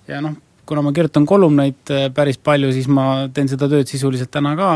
ja 0.09 0.21
noh, 0.25 0.37
kuna 0.67 0.83
ma 0.83 0.93
kirjutan 0.93 1.27
kolumneid 1.27 1.95
äh, 1.95 2.09
päris 2.15 2.39
palju, 2.39 2.73
siis 2.75 2.89
ma 2.91 3.29
teen 3.35 3.49
seda 3.51 3.69
tööd 3.71 3.89
sisuliselt 3.91 4.33
täna 4.35 4.57
ka, 4.59 4.75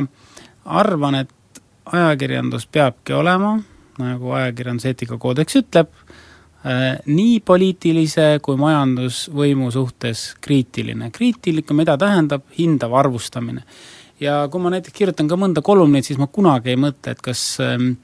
arvan, 0.80 1.22
et 1.24 1.62
ajakirjandus 1.90 2.68
peabki 2.70 3.16
olema, 3.18 3.56
nagu 4.00 4.34
ajakirjanduse 4.38 4.92
eetikakoodeks 4.92 5.60
ütleb, 5.62 5.90
äh, 6.64 7.00
nii 7.06 7.40
poliitilise 7.46 8.32
kui 8.42 8.58
majandusvõimu 8.60 9.70
suhtes 9.74 10.30
kriitiline. 10.40 11.10
kriitiline, 11.10 11.76
mida 11.82 11.98
tähendab 11.98 12.46
hindav 12.58 12.94
arvustamine 12.94 13.64
ja 14.20 14.42
kui 14.52 14.62
ma 14.62 14.70
näiteks 14.70 14.96
kirjutan 14.96 15.28
ka 15.28 15.38
mõnda 15.40 15.62
kolumnit, 15.62 16.04
siis 16.04 16.18
ma 16.20 16.26
kunagi 16.26 16.74
ei 16.74 16.80
mõtle, 16.80 17.16
et 17.16 17.22
kas 17.24 17.56
ähm, 17.64 17.94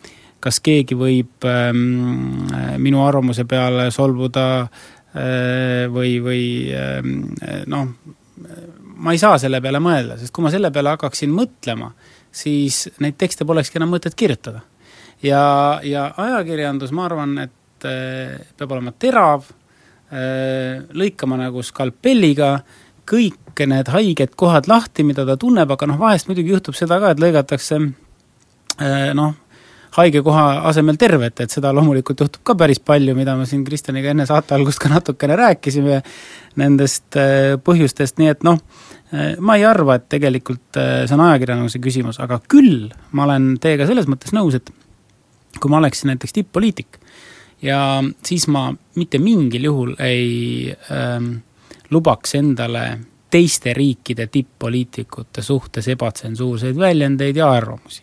kas 0.41 0.61
keegi 0.63 0.95
võib 0.95 1.47
ähm, 1.49 2.47
minu 2.83 3.01
arvamuse 3.03 3.47
peale 3.49 3.89
solvuda 3.91 4.45
äh, 4.61 4.96
või, 5.17 6.17
või 6.21 6.43
ähm, 6.77 7.13
noh, 7.73 7.89
ma 8.97 9.15
ei 9.15 9.21
saa 9.21 9.39
selle 9.41 9.63
peale 9.65 9.81
mõelda, 9.83 10.19
sest 10.21 10.35
kui 10.35 10.45
ma 10.45 10.53
selle 10.53 10.71
peale 10.75 10.93
hakkaksin 10.93 11.33
mõtlema, 11.33 11.91
siis 12.37 12.87
neid 13.01 13.17
tekste 13.21 13.47
polekski 13.49 13.81
enam 13.81 13.95
mõtet 13.95 14.17
kirjutada. 14.19 14.61
ja, 15.23 15.81
ja 15.83 16.11
ajakirjandus, 16.17 16.93
ma 16.93 17.07
arvan, 17.09 17.39
et 17.47 17.87
äh, 17.89 18.37
peab 18.57 18.77
olema 18.77 18.93
terav, 18.93 19.49
äh, 20.13 20.85
lõikama 20.93 21.41
nagu 21.41 21.65
skalpelliga, 21.65 22.59
kõik 23.07 23.65
need 23.67 23.89
haiged 23.89 24.35
kohad 24.37 24.69
lahti, 24.69 25.07
mida 25.07 25.25
ta 25.25 25.39
tunneb, 25.41 25.71
aga 25.71 25.89
noh, 25.89 25.99
vahest 26.01 26.29
muidugi 26.29 26.53
juhtub 26.53 26.77
seda 26.77 26.99
ka, 27.01 27.15
et 27.15 27.23
lõigatakse 27.23 27.79
noh, 29.17 29.33
haige 29.97 30.23
koha 30.25 30.45
asemel 30.69 30.99
tervet, 31.01 31.41
et 31.41 31.53
seda 31.53 31.73
loomulikult 31.77 32.21
juhtub 32.25 32.43
ka 32.47 32.57
päris 32.59 32.81
palju, 32.85 33.15
mida 33.17 33.37
me 33.39 33.47
siin 33.49 33.65
Kristjaniga 33.65 34.13
enne 34.13 34.27
saate 34.29 34.57
algust 34.57 34.83
ka 34.83 34.91
natukene 34.93 35.39
rääkisime 35.39 36.03
nendest 36.61 37.17
eh, 37.21 37.55
põhjustest, 37.63 38.21
nii 38.21 38.33
et 38.35 38.45
noh, 38.47 38.61
eh, 39.13 39.35
ma 39.41 39.57
ei 39.57 39.65
arva, 39.69 39.97
et 39.97 40.09
tegelikult 40.13 40.77
see 40.81 41.17
on 41.17 41.25
ajakirjanduse 41.29 41.81
küsimus, 41.85 42.21
aga 42.25 42.41
küll 42.49 42.91
ma 43.17 43.29
olen 43.29 43.55
teiega 43.63 43.89
selles 43.89 44.09
mõttes 44.11 44.37
nõus, 44.37 44.59
et 44.61 44.73
kui 45.61 45.73
ma 45.73 45.81
oleksin 45.81 46.13
näiteks 46.13 46.37
tipp-poliitik 46.37 47.01
ja 47.63 48.05
siis 48.25 48.47
ma 48.49 48.69
mitte 48.95 49.19
mingil 49.19 49.65
juhul 49.65 49.95
ei 50.03 50.73
ähm, 50.93 51.37
lubaks 51.91 52.35
endale 52.35 52.99
teiste 53.31 53.73
riikide 53.75 54.29
tipp-poliitikute 54.33 55.43
suhtes 55.43 55.89
ebatsensuurseid 55.89 56.79
väljendeid 56.79 57.37
ja 57.37 57.51
arvamusi. 57.51 58.03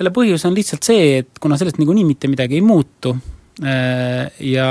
Selle 0.00 0.14
põhjus 0.16 0.46
on 0.48 0.56
lihtsalt 0.56 0.86
see, 0.86 1.20
et 1.20 1.42
kuna 1.42 1.58
sellest 1.60 1.76
niikuinii 1.80 2.06
mitte 2.08 2.28
midagi 2.32 2.56
ei 2.56 2.64
muutu 2.64 3.12
äh, 3.60 4.30
ja 4.48 4.68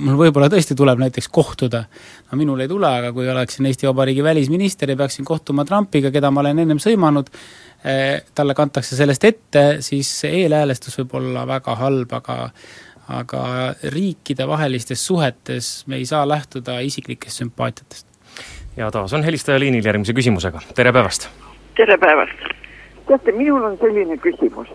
mul 0.00 0.16
võib-olla 0.16 0.48
tõesti 0.52 0.76
tuleb 0.78 1.02
näiteks 1.02 1.28
kohtuda, 1.32 1.82
no 2.30 2.38
minul 2.40 2.62
ei 2.64 2.70
tule, 2.70 2.88
aga 2.88 3.10
kui 3.12 3.28
oleksin 3.28 3.68
Eesti 3.68 3.90
Vabariigi 3.90 4.24
välisminister 4.24 4.88
ja 4.88 4.96
peaksin 4.96 5.28
kohtuma 5.28 5.66
Trumpiga, 5.68 6.12
keda 6.14 6.30
ma 6.32 6.40
olen 6.40 6.62
ennem 6.64 6.80
sõimanud, 6.80 7.28
äh, 7.84 8.22
talle 8.32 8.56
kantakse 8.56 8.96
sellest 8.96 9.28
ette, 9.28 9.66
siis 9.84 10.14
eelhäälestus 10.30 10.96
võib 11.02 11.18
olla 11.20 11.44
väga 11.50 11.76
halb, 11.82 12.16
aga 12.22 12.38
aga 13.12 13.42
riikidevahelistes 13.92 15.02
suhetes 15.04 15.72
me 15.90 15.98
ei 15.98 16.06
saa 16.08 16.22
lähtuda 16.24 16.78
isiklikest 16.86 17.42
sümpaatiatest 17.42 18.06
ja 18.78 18.88
taas 18.94 19.12
on 19.12 19.26
helistaja 19.26 19.60
liinil 19.60 19.84
järgmise 19.84 20.16
küsimusega, 20.16 20.64
tere 20.78 20.94
päevast! 20.96 21.28
tere 21.76 21.98
päevast! 22.00 22.61
Teate, 23.06 23.32
minul 23.32 23.64
on 23.64 23.78
selline 23.78 24.16
küsimus. 24.16 24.68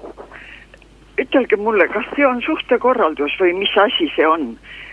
ütelge 1.18 1.56
mulle, 1.56 1.88
kas 1.88 2.06
see 2.16 2.26
on 2.28 2.42
suhtekorraldus 2.46 3.34
või 3.42 3.56
mis 3.58 3.72
asi 3.82 4.06
see 4.16 4.28
on, 4.28 4.52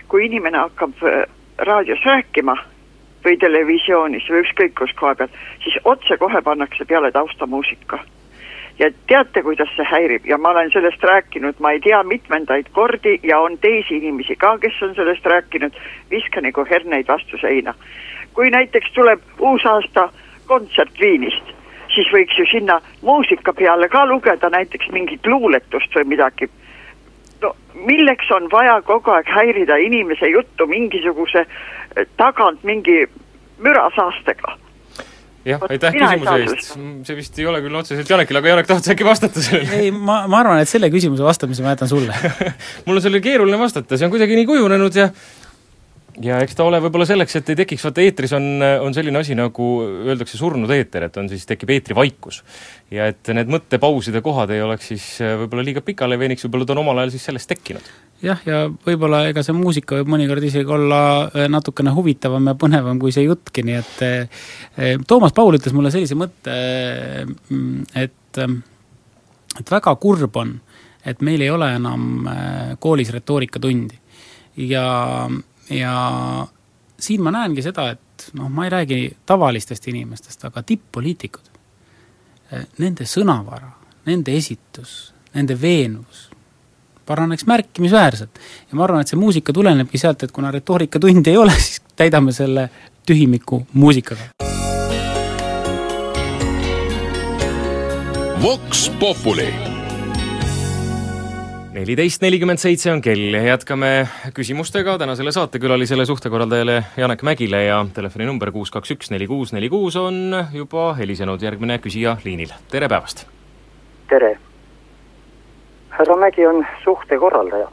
kui 0.09 0.25
inimene 0.25 0.57
hakkab 0.57 1.03
äh, 1.05 1.21
raadios 1.57 2.01
rääkima 2.05 2.55
või 3.25 3.37
televisioonis 3.37 4.25
või 4.29 4.41
ükskõik 4.41 4.73
kus 4.79 4.93
koha 4.97 5.13
peal, 5.15 5.29
siis 5.63 5.77
otsekohe 5.83 6.41
pannakse 6.41 6.85
peale 6.85 7.11
taustamuusika. 7.11 7.99
ja 8.79 8.89
teate, 9.07 9.43
kuidas 9.43 9.69
see 9.75 9.85
häirib 9.91 10.25
ja 10.25 10.37
ma 10.37 10.49
olen 10.49 10.71
sellest 10.71 11.03
rääkinud, 11.03 11.59
ma 11.59 11.71
ei 11.71 11.79
tea, 11.79 12.03
mitmendaid 12.03 12.73
kordi 12.73 13.19
ja 13.23 13.39
on 13.39 13.57
teisi 13.57 13.97
inimesi 13.97 14.35
ka, 14.35 14.57
kes 14.57 14.81
on 14.81 14.95
sellest 14.95 15.25
rääkinud, 15.25 15.77
viska 16.11 16.41
nagu 16.41 16.65
herneid 16.69 17.07
vastu 17.07 17.37
seina 17.37 17.73
kui 18.35 18.49
näiteks 18.49 18.91
tuleb 18.91 19.21
uusaasta 19.39 20.09
kontsert 20.45 20.99
Viinist, 20.99 21.53
siis 21.95 22.11
võiks 22.13 22.37
ju 22.39 22.45
sinna 22.51 22.79
muusika 23.01 23.53
peale 23.53 23.89
ka 23.89 24.05
lugeda 24.09 24.49
näiteks 24.53 24.91
mingit 24.95 25.27
luuletust 25.27 25.95
või 25.95 26.09
midagi. 26.15 26.49
no 27.41 27.55
milleks 27.87 28.31
on 28.31 28.49
vaja 28.51 28.81
kogu 28.81 29.11
aeg 29.11 29.31
häirida 29.37 29.77
inimese 29.77 30.29
juttu 30.29 30.67
mingisuguse 30.67 31.45
eh, 31.45 32.07
tagant 32.17 32.63
mingi 32.63 33.05
mürasaastega? 33.57 34.57
jah, 35.45 35.61
aitäh 35.69 35.93
küsimuse 35.93 36.35
eest, 36.41 36.75
see 37.07 37.17
vist 37.17 37.39
ei 37.39 37.47
ole 37.49 37.61
küll 37.61 37.77
otseselt 37.77 38.09
Janekile, 38.09 38.41
aga 38.41 38.53
Janek, 38.53 38.69
tahad 38.69 38.85
sa 38.87 38.93
äkki 38.95 39.05
vastata 39.05 39.43
sellele? 39.45 39.81
ei, 39.83 39.91
ma, 39.93 40.23
ma 40.31 40.41
arvan, 40.41 40.61
et 40.63 40.71
selle 40.71 40.89
küsimuse 40.93 41.25
vastamise 41.25 41.65
ma 41.65 41.75
jätan 41.75 41.91
sulle 41.91 42.15
mul 42.85 42.97
on 42.97 43.03
sellele 43.03 43.21
keeruline 43.25 43.59
vastata, 43.61 43.97
see 43.97 44.07
on 44.07 44.13
kuidagi 44.13 44.39
nii 44.39 44.47
kujunenud 44.49 44.97
ja 44.97 45.11
ja 46.23 46.37
eks 46.43 46.55
ta 46.55 46.65
ole 46.65 46.79
võib-olla 46.83 47.07
selleks, 47.07 47.37
et 47.39 47.49
ei 47.51 47.57
tekiks, 47.59 47.83
vaata 47.85 48.03
eetris 48.03 48.33
on, 48.37 48.47
on 48.83 48.95
selline 48.95 49.19
asi, 49.19 49.35
nagu 49.37 49.67
öeldakse 49.83 50.39
surnud 50.39 50.71
eeter, 50.71 51.07
et 51.07 51.17
on 51.19 51.27
siis, 51.31 51.45
tekib 51.47 51.71
eetrivaikus. 51.75 52.41
ja 52.93 53.07
et 53.11 53.31
need 53.35 53.49
mõttepauside 53.51 54.21
kohad 54.25 54.53
ei 54.53 54.61
oleks 54.63 54.91
siis 54.93 55.05
äh, 55.23 55.35
võib-olla 55.41 55.65
liiga 55.65 55.83
pikale 55.85 56.19
veniks, 56.19 56.45
võib-olla 56.45 56.67
ta 56.67 56.75
on 56.75 56.83
omal 56.83 57.01
ajal 57.03 57.15
siis 57.15 57.25
sellest 57.29 57.49
tekkinud. 57.51 57.89
jah, 58.23 58.43
ja 58.47 58.61
võib-olla 58.85 59.25
ega 59.29 59.43
see 59.45 59.55
muusika 59.57 59.99
võib 59.99 60.13
mõnikord 60.15 60.45
isegi 60.47 60.77
olla 60.77 61.01
äh, 61.27 61.49
natukene 61.51 61.93
huvitavam 61.95 62.51
ja 62.51 62.55
põnevam 62.59 63.01
kui 63.01 63.15
see 63.15 63.25
juttki, 63.27 63.65
nii 63.67 63.79
et 63.81 64.05
äh, 64.05 64.93
Toomas 65.07 65.35
Paul 65.35 65.59
ütles 65.59 65.75
mulle 65.75 65.91
sellise 65.93 66.17
mõtte, 66.19 66.55
et 67.95 68.13
et 69.55 69.69
väga 69.71 69.93
kurb 70.03 70.35
on, 70.35 70.57
et 71.07 71.21
meil 71.23 71.41
ei 71.41 71.51
ole 71.51 71.69
enam 71.77 72.25
koolis 72.83 73.11
retoorikatundi 73.15 74.01
ja 74.67 74.85
ja 75.69 76.47
siin 76.99 77.23
ma 77.23 77.31
näengi 77.31 77.63
seda, 77.65 77.89
et 77.95 78.29
noh, 78.33 78.49
ma 78.49 78.65
ei 78.65 78.73
räägi 78.73 78.99
tavalistest 79.25 79.87
inimestest, 79.87 80.45
aga 80.45 80.63
tipp-poliitikud, 80.63 81.49
eh, 82.51 82.65
nende 82.77 83.07
sõnavara, 83.09 83.71
nende 84.05 84.37
esitus, 84.37 85.13
nende 85.33 85.61
veenvus 85.61 86.29
paraneks 87.05 87.45
märkimisväärselt. 87.45 88.39
ja 88.69 88.75
ma 88.75 88.83
arvan, 88.83 89.01
et 89.01 89.07
see 89.07 89.19
muusika 89.19 89.53
tulenebki 89.53 89.97
sealt, 89.97 90.23
et 90.23 90.31
kuna 90.31 90.51
retoorikatundi 90.51 91.29
ei 91.29 91.37
ole, 91.37 91.53
siis 91.67 91.81
täidame 91.95 92.31
selle 92.31 92.69
tühimiku 93.05 93.67
muusikaga 93.73 94.33
Vox 98.41 98.89
Populi 98.99 99.74
neliteist 101.75 102.21
nelikümmend 102.23 102.61
seitse 102.61 102.87
on 102.91 103.01
kell 103.03 103.33
ja 103.35 103.41
jätkame 103.43 104.07
küsimustega 104.33 104.97
tänasele 104.97 105.31
saatekülalisele, 105.35 106.05
suhtekorraldajale 106.05 106.83
Janek 106.97 107.23
Mägile 107.23 107.63
ja 107.63 107.85
telefoninumber 107.93 108.51
kuus 108.55 108.69
kaks 108.71 108.93
üks 108.95 109.09
neli 109.11 109.27
kuus 109.27 109.51
neli 109.53 109.67
kuus 109.69 109.95
on 109.99 110.37
juba 110.53 110.93
helisenud 110.95 111.41
järgmine 111.43 111.75
küsija 111.83 112.15
liinil, 112.23 112.53
tere 112.71 112.87
päevast! 112.87 113.25
tere! 114.09 114.37
härra 115.97 116.15
Mägi 116.15 116.47
on 116.47 116.63
suhtekorraldaja. 116.83 117.67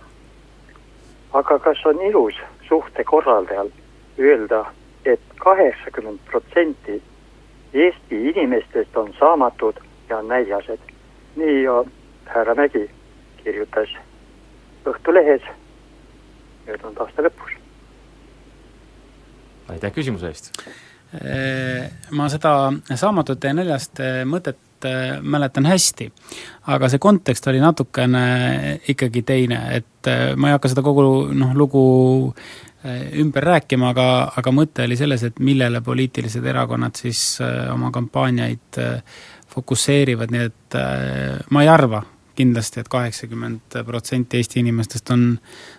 aga 1.33 1.59
kas 1.59 1.87
on 1.87 2.03
ilus 2.03 2.41
suhtekorraldajal 2.69 3.71
öelda 4.19 4.65
et, 5.05 5.13
et 5.13 5.39
kaheksakümmend 5.39 6.19
protsenti 6.31 7.03
Eesti 7.75 8.19
inimestest 8.31 8.97
on 8.97 9.15
saamatud 9.19 9.79
ja 10.09 10.23
näljased. 10.23 10.83
nii 11.37 11.63
härra 12.27 12.55
Mägi 12.55 12.91
kirjutas 13.45 13.93
Õhtulehes 14.83 15.45
möödunud 16.67 16.99
aasta 17.05 17.23
lõpus. 17.23 17.53
aitäh 19.71 19.93
küsimuse 19.95 20.33
eest! 20.33 20.51
Ma 22.17 22.29
seda 22.33 22.73
saamatute 22.97 23.51
ja 23.51 23.57
näljaste 23.57 24.07
mõtet 24.29 24.87
mäletan 25.23 25.69
hästi, 25.69 26.09
aga 26.73 26.89
see 26.91 26.99
kontekst 27.03 27.47
oli 27.53 27.61
natukene 27.63 28.23
ikkagi 28.89 29.23
teine, 29.23 29.61
et 29.77 30.11
ma 30.37 30.49
ei 30.49 30.57
hakka 30.57 30.73
seda 30.73 30.83
kogu 30.83 31.05
noh, 31.37 31.53
lugu 31.55 31.83
ümber 33.23 33.47
rääkima, 33.47 33.93
aga, 33.93 34.07
aga 34.41 34.55
mõte 34.57 34.89
oli 34.89 34.97
selles, 34.99 35.23
et 35.29 35.39
millele 35.39 35.85
poliitilised 35.85 36.49
erakonnad 36.51 36.99
siis 36.99 37.37
oma 37.45 37.93
kampaaniaid 37.95 38.81
fokusseerivad, 39.53 40.33
nii 40.33 40.49
et 40.49 40.81
ma 41.53 41.63
ei 41.63 41.71
arva, 41.71 42.03
kindlasti 42.37 42.81
et, 42.81 42.87
et 42.87 42.93
kaheksakümmend 42.93 43.79
protsenti 43.87 44.41
Eesti 44.41 44.61
inimestest 44.63 45.11
on 45.15 45.39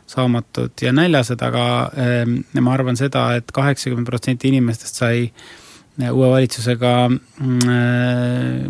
saamatud 0.10 0.86
ja 0.86 0.94
näljased, 0.96 1.42
aga 1.42 1.66
äh, 1.90 2.24
ma 2.62 2.74
arvan 2.74 3.00
seda 3.00 3.32
et, 3.38 3.48
et 3.48 3.56
kaheksakümmend 3.56 4.10
protsenti 4.10 4.52
inimestest 4.52 5.02
sai 5.04 5.26
eh, 5.26 6.10
uue 6.10 6.30
valitsusega 6.32 6.94
äh, 7.10 8.66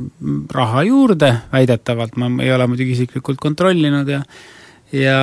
raha 0.53 0.83
juurde, 0.89 1.31
väidetavalt, 1.53 2.19
ma 2.21 2.31
ei 2.43 2.51
ole 2.55 2.67
muidugi 2.71 2.97
isiklikult 2.97 3.41
kontrollinud 3.43 4.09
ja 4.09 4.23
ja, 4.93 5.19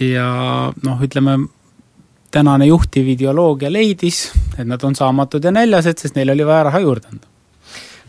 ja 0.00 0.28
noh, 0.84 1.02
ütleme, 1.02 1.38
tänane 2.30 2.68
juhtiv 2.68 3.08
ideoloogia 3.16 3.70
leidis, 3.72 4.28
et 4.58 4.66
nad 4.68 4.82
on 4.84 4.94
saamatud 4.94 5.44
ja 5.44 5.52
näljased, 5.54 5.98
sest 5.98 6.18
neil 6.18 6.30
oli 6.34 6.46
vaja 6.46 6.68
raha 6.70 6.82
juurde 6.84 7.12
anda. 7.12 7.26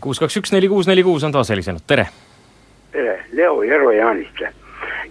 kuus, 0.00 0.20
kaks, 0.22 0.38
üks, 0.38 0.54
neli, 0.54 0.70
kuus, 0.70 0.86
neli, 0.86 1.02
kuus 1.02 1.26
on 1.26 1.34
taas 1.34 1.50
helisenud, 1.50 1.82
tere! 1.86 2.08
Leo 3.32 3.62
Järve 3.62 3.96
Jaaniste. 3.96 4.52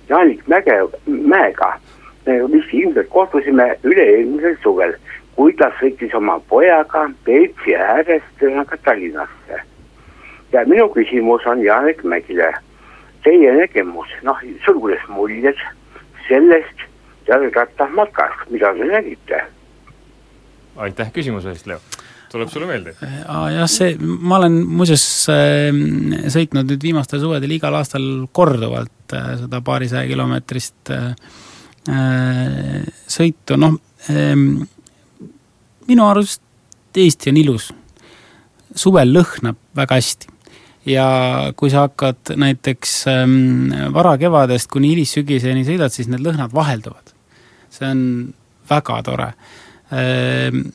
Jaanik 0.10 0.48
Mäge, 0.48 0.78
Mäega, 1.06 1.80
vist 2.26 2.74
ilmselt 2.74 3.10
kohtusime 3.10 3.78
üle-eelmisel 3.84 4.56
suvel, 4.64 4.94
kui 5.36 5.54
ta 5.60 5.70
sõitis 5.80 6.16
oma 6.18 6.40
pojaga 6.50 7.10
Peipsi 7.26 7.76
äärest 7.76 8.42
ühesõnaga 8.42 8.78
Tallinnasse. 8.84 9.62
ja 10.52 10.64
minu 10.66 10.88
küsimus 10.90 11.46
on 11.46 11.64
Janek 11.64 12.04
Mägile, 12.04 12.54
teie 13.24 13.52
nägemus, 13.54 14.08
noh, 14.24 14.40
sulgudes 14.66 15.04
muljed 15.08 15.60
sellest 16.28 16.88
jalgrattamatkast, 17.28 18.50
mida 18.50 18.74
te 18.74 18.86
nägite? 18.86 19.44
aitäh 20.78 21.12
küsimuse 21.12 21.50
eest, 21.50 21.68
Leo 21.68 21.80
tuleb 22.32 22.52
sulle 22.52 22.70
meelde? 22.70 22.94
jah, 23.02 23.68
see, 23.72 23.98
ma 24.00 24.40
olen 24.42 24.62
muuseas 24.80 25.06
äh, 25.34 25.70
sõitnud 26.34 26.72
nüüd 26.72 26.88
viimastel 26.90 27.22
suvedel 27.24 27.58
igal 27.58 27.78
aastal 27.80 28.28
korduvalt 28.36 29.16
äh, 29.18 29.34
seda 29.44 29.62
paarisaja 29.66 30.08
kilomeetrist 30.10 30.94
äh, 30.96 31.12
äh, 31.92 32.82
sõitu, 33.08 33.60
noh 33.60 33.78
äh, 34.12 34.34
minu 35.88 36.08
arust 36.08 36.44
Eesti 36.98 37.30
on 37.30 37.38
ilus. 37.38 37.68
suvel 38.78 39.12
lõhnab 39.14 39.58
väga 39.78 40.00
hästi 40.00 40.32
ja 40.88 41.06
kui 41.58 41.70
sa 41.72 41.86
hakkad 41.88 42.34
näiteks 42.40 42.94
ähm, 43.12 43.70
varakevadest 43.94 44.70
kuni 44.72 44.94
hilissügiseni 44.94 45.66
sõidad, 45.68 45.94
siis 45.94 46.10
need 46.12 46.24
lõhnad 46.26 46.54
vahelduvad. 46.56 47.14
see 47.70 47.88
on 47.90 48.04
väga 48.70 49.02
tore 49.06 49.32
ähm, 49.92 50.70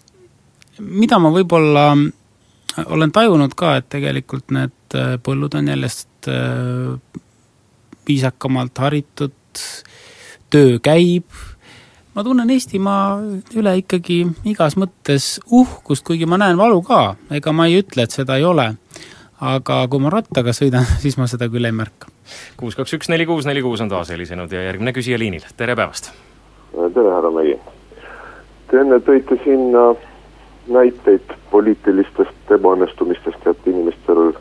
mida 0.80 1.18
ma 1.18 1.32
võib-olla 1.32 1.92
olen 2.87 3.12
tajunud 3.12 3.54
ka, 3.56 3.76
et 3.80 3.88
tegelikult 3.92 4.52
need 4.54 4.96
äh, 4.96 5.16
põllud 5.22 5.54
on 5.58 5.68
järjest 5.68 6.28
äh, 6.30 7.22
viisakamalt 8.08 8.78
haritud, 8.82 9.35
töö 10.50 10.78
käib, 10.82 11.26
ma 12.14 12.24
tunnen 12.24 12.50
Eestimaa 12.50 13.18
üle 13.56 13.74
ikkagi 13.82 14.22
igas 14.48 14.78
mõttes 14.80 15.37
uhkust, 15.50 16.04
kuigi 16.06 16.26
ma 16.28 16.40
näen 16.40 16.58
valu 16.61 16.80
ka, 16.87 17.02
ega 17.30 17.52
ma 17.56 17.68
ei 17.68 17.82
ütle, 17.82 18.06
et 18.06 18.16
seda 18.16 18.38
ei 18.40 18.48
ole. 18.48 18.72
aga 19.42 19.76
kui 19.90 19.98
ma 19.98 20.11
rattaga 20.11 20.52
sõidan, 20.54 20.87
siis 21.02 21.18
ma 21.18 21.26
seda 21.26 21.48
küll 21.50 21.66
ei 21.66 21.74
märka. 21.74 22.08
kuus, 22.56 22.76
kaks, 22.78 22.94
üks, 22.96 23.11
neli, 23.12 23.26
kuus, 23.26 23.46
neli, 23.46 23.62
kuus 23.62 23.80
on 23.80 23.92
taas 23.92 24.11
helisenud 24.11 24.52
ja 24.52 24.62
järgmine 24.68 24.94
küsija 24.96 25.18
liinil, 25.18 25.44
tere 25.56 25.76
päevast! 25.76 26.12
tere, 26.72 27.11
härra 27.12 27.30
Mägi! 27.30 27.58
Te 28.70 28.78
enne 28.80 28.96
tõite 29.04 29.37
sinna 29.44 29.90
äh, 29.90 30.12
näiteid 30.68 31.35
poliitilistest 31.51 32.55
ebaõnnestumistest, 32.57 33.46
et 33.46 33.66
inimestel 33.66 34.33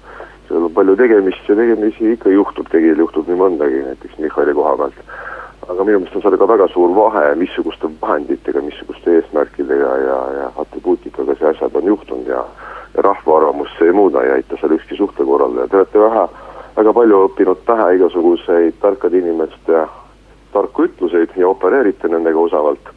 seal 0.48 0.68
on 0.68 0.74
palju 0.76 0.96
tegemist 1.00 1.50
ja 1.50 1.56
tegemisi 1.56 2.14
ikka 2.14 2.30
juhtub, 2.30 2.68
tegijal 2.72 3.00
juhtub 3.06 3.28
nii 3.28 3.40
mõndagi, 3.40 3.86
näiteks 3.88 4.20
Michali 4.20 4.54
koha 4.54 4.78
pealt. 4.78 5.00
aga 5.70 5.84
minu 5.88 6.00
meelest 6.00 6.16
on 6.16 6.22
seal 6.22 6.38
ka 6.38 6.48
väga 6.48 6.68
suur 6.74 6.96
vahe, 6.96 7.36
missuguste 7.40 7.90
vahenditega, 8.02 8.62
missuguste 8.62 9.16
eesmärkidega 9.16 9.92
ja, 10.06 10.18
ja 10.40 10.52
atribuutikaga 10.64 11.36
see 11.40 11.48
asjad 11.48 11.76
on 11.76 11.86
juhtunud 11.94 12.28
ja 12.28 12.44
ja 12.96 13.02
rahva 13.02 13.38
arvamust 13.38 13.78
see 13.78 13.88
ei 13.88 13.96
muuda, 13.96 14.24
ei 14.24 14.32
aita 14.32 14.58
seal 14.60 14.76
ükski 14.76 14.98
suhtekorraldaja, 15.00 15.68
te 15.68 15.78
olete 15.80 16.00
vähe, 16.00 16.24
väga 16.76 16.94
palju 16.94 17.20
õppinud 17.28 17.62
pähe 17.68 17.88
igasuguseid 17.96 18.80
tarkade 18.82 19.22
inimeste 19.22 19.86
tarku 20.52 20.88
ütluseid 20.90 21.38
ja 21.40 21.48
opereerite 21.48 22.12
nendega 22.12 22.40
osavalt 22.40 22.92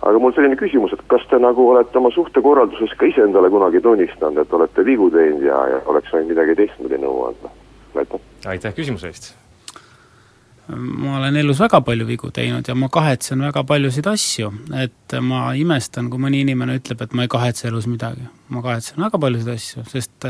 aga 0.00 0.20
mul 0.22 0.32
selline 0.36 0.56
küsimus, 0.60 0.94
et 0.96 1.02
kas 1.12 1.26
te 1.30 1.38
nagu 1.42 1.66
olete 1.74 1.98
oma 2.00 2.12
suhtekorralduses 2.14 2.94
ka 2.98 3.08
ise 3.08 3.24
endale 3.26 3.50
kunagi 3.52 3.82
tunnistanud, 3.84 4.40
et 4.40 4.56
olete 4.56 4.84
vigu 4.86 5.10
teinud 5.12 5.44
ja, 5.44 5.60
ja 5.74 5.82
oleks 5.92 6.12
võinud 6.14 6.32
midagi 6.32 6.56
teistmoodi 6.62 7.02
nõu 7.02 7.26
anda? 7.28 7.52
aitäh! 8.00 8.26
aitäh 8.54 8.74
küsimuse 8.76 9.10
eest! 9.10 9.30
ma 10.70 11.16
olen 11.18 11.34
elus 11.40 11.58
väga 11.60 11.80
palju 11.82 12.06
vigu 12.06 12.30
teinud 12.32 12.68
ja 12.68 12.76
ma 12.78 12.88
kahetsen 12.92 13.42
väga 13.42 13.64
paljusid 13.66 14.06
asju, 14.06 14.52
et 14.78 15.16
ma 15.26 15.48
imestan, 15.58 16.08
kui 16.12 16.22
mõni 16.22 16.44
inimene 16.44 16.78
ütleb, 16.78 17.02
et 17.02 17.16
ma 17.16 17.26
ei 17.26 17.32
kahetse 17.32 17.68
elus 17.68 17.88
midagi. 17.90 18.28
ma 18.54 18.62
kahetsen 18.64 19.02
väga 19.02 19.18
paljusid 19.20 19.50
asju, 19.56 19.84
sest 19.90 20.28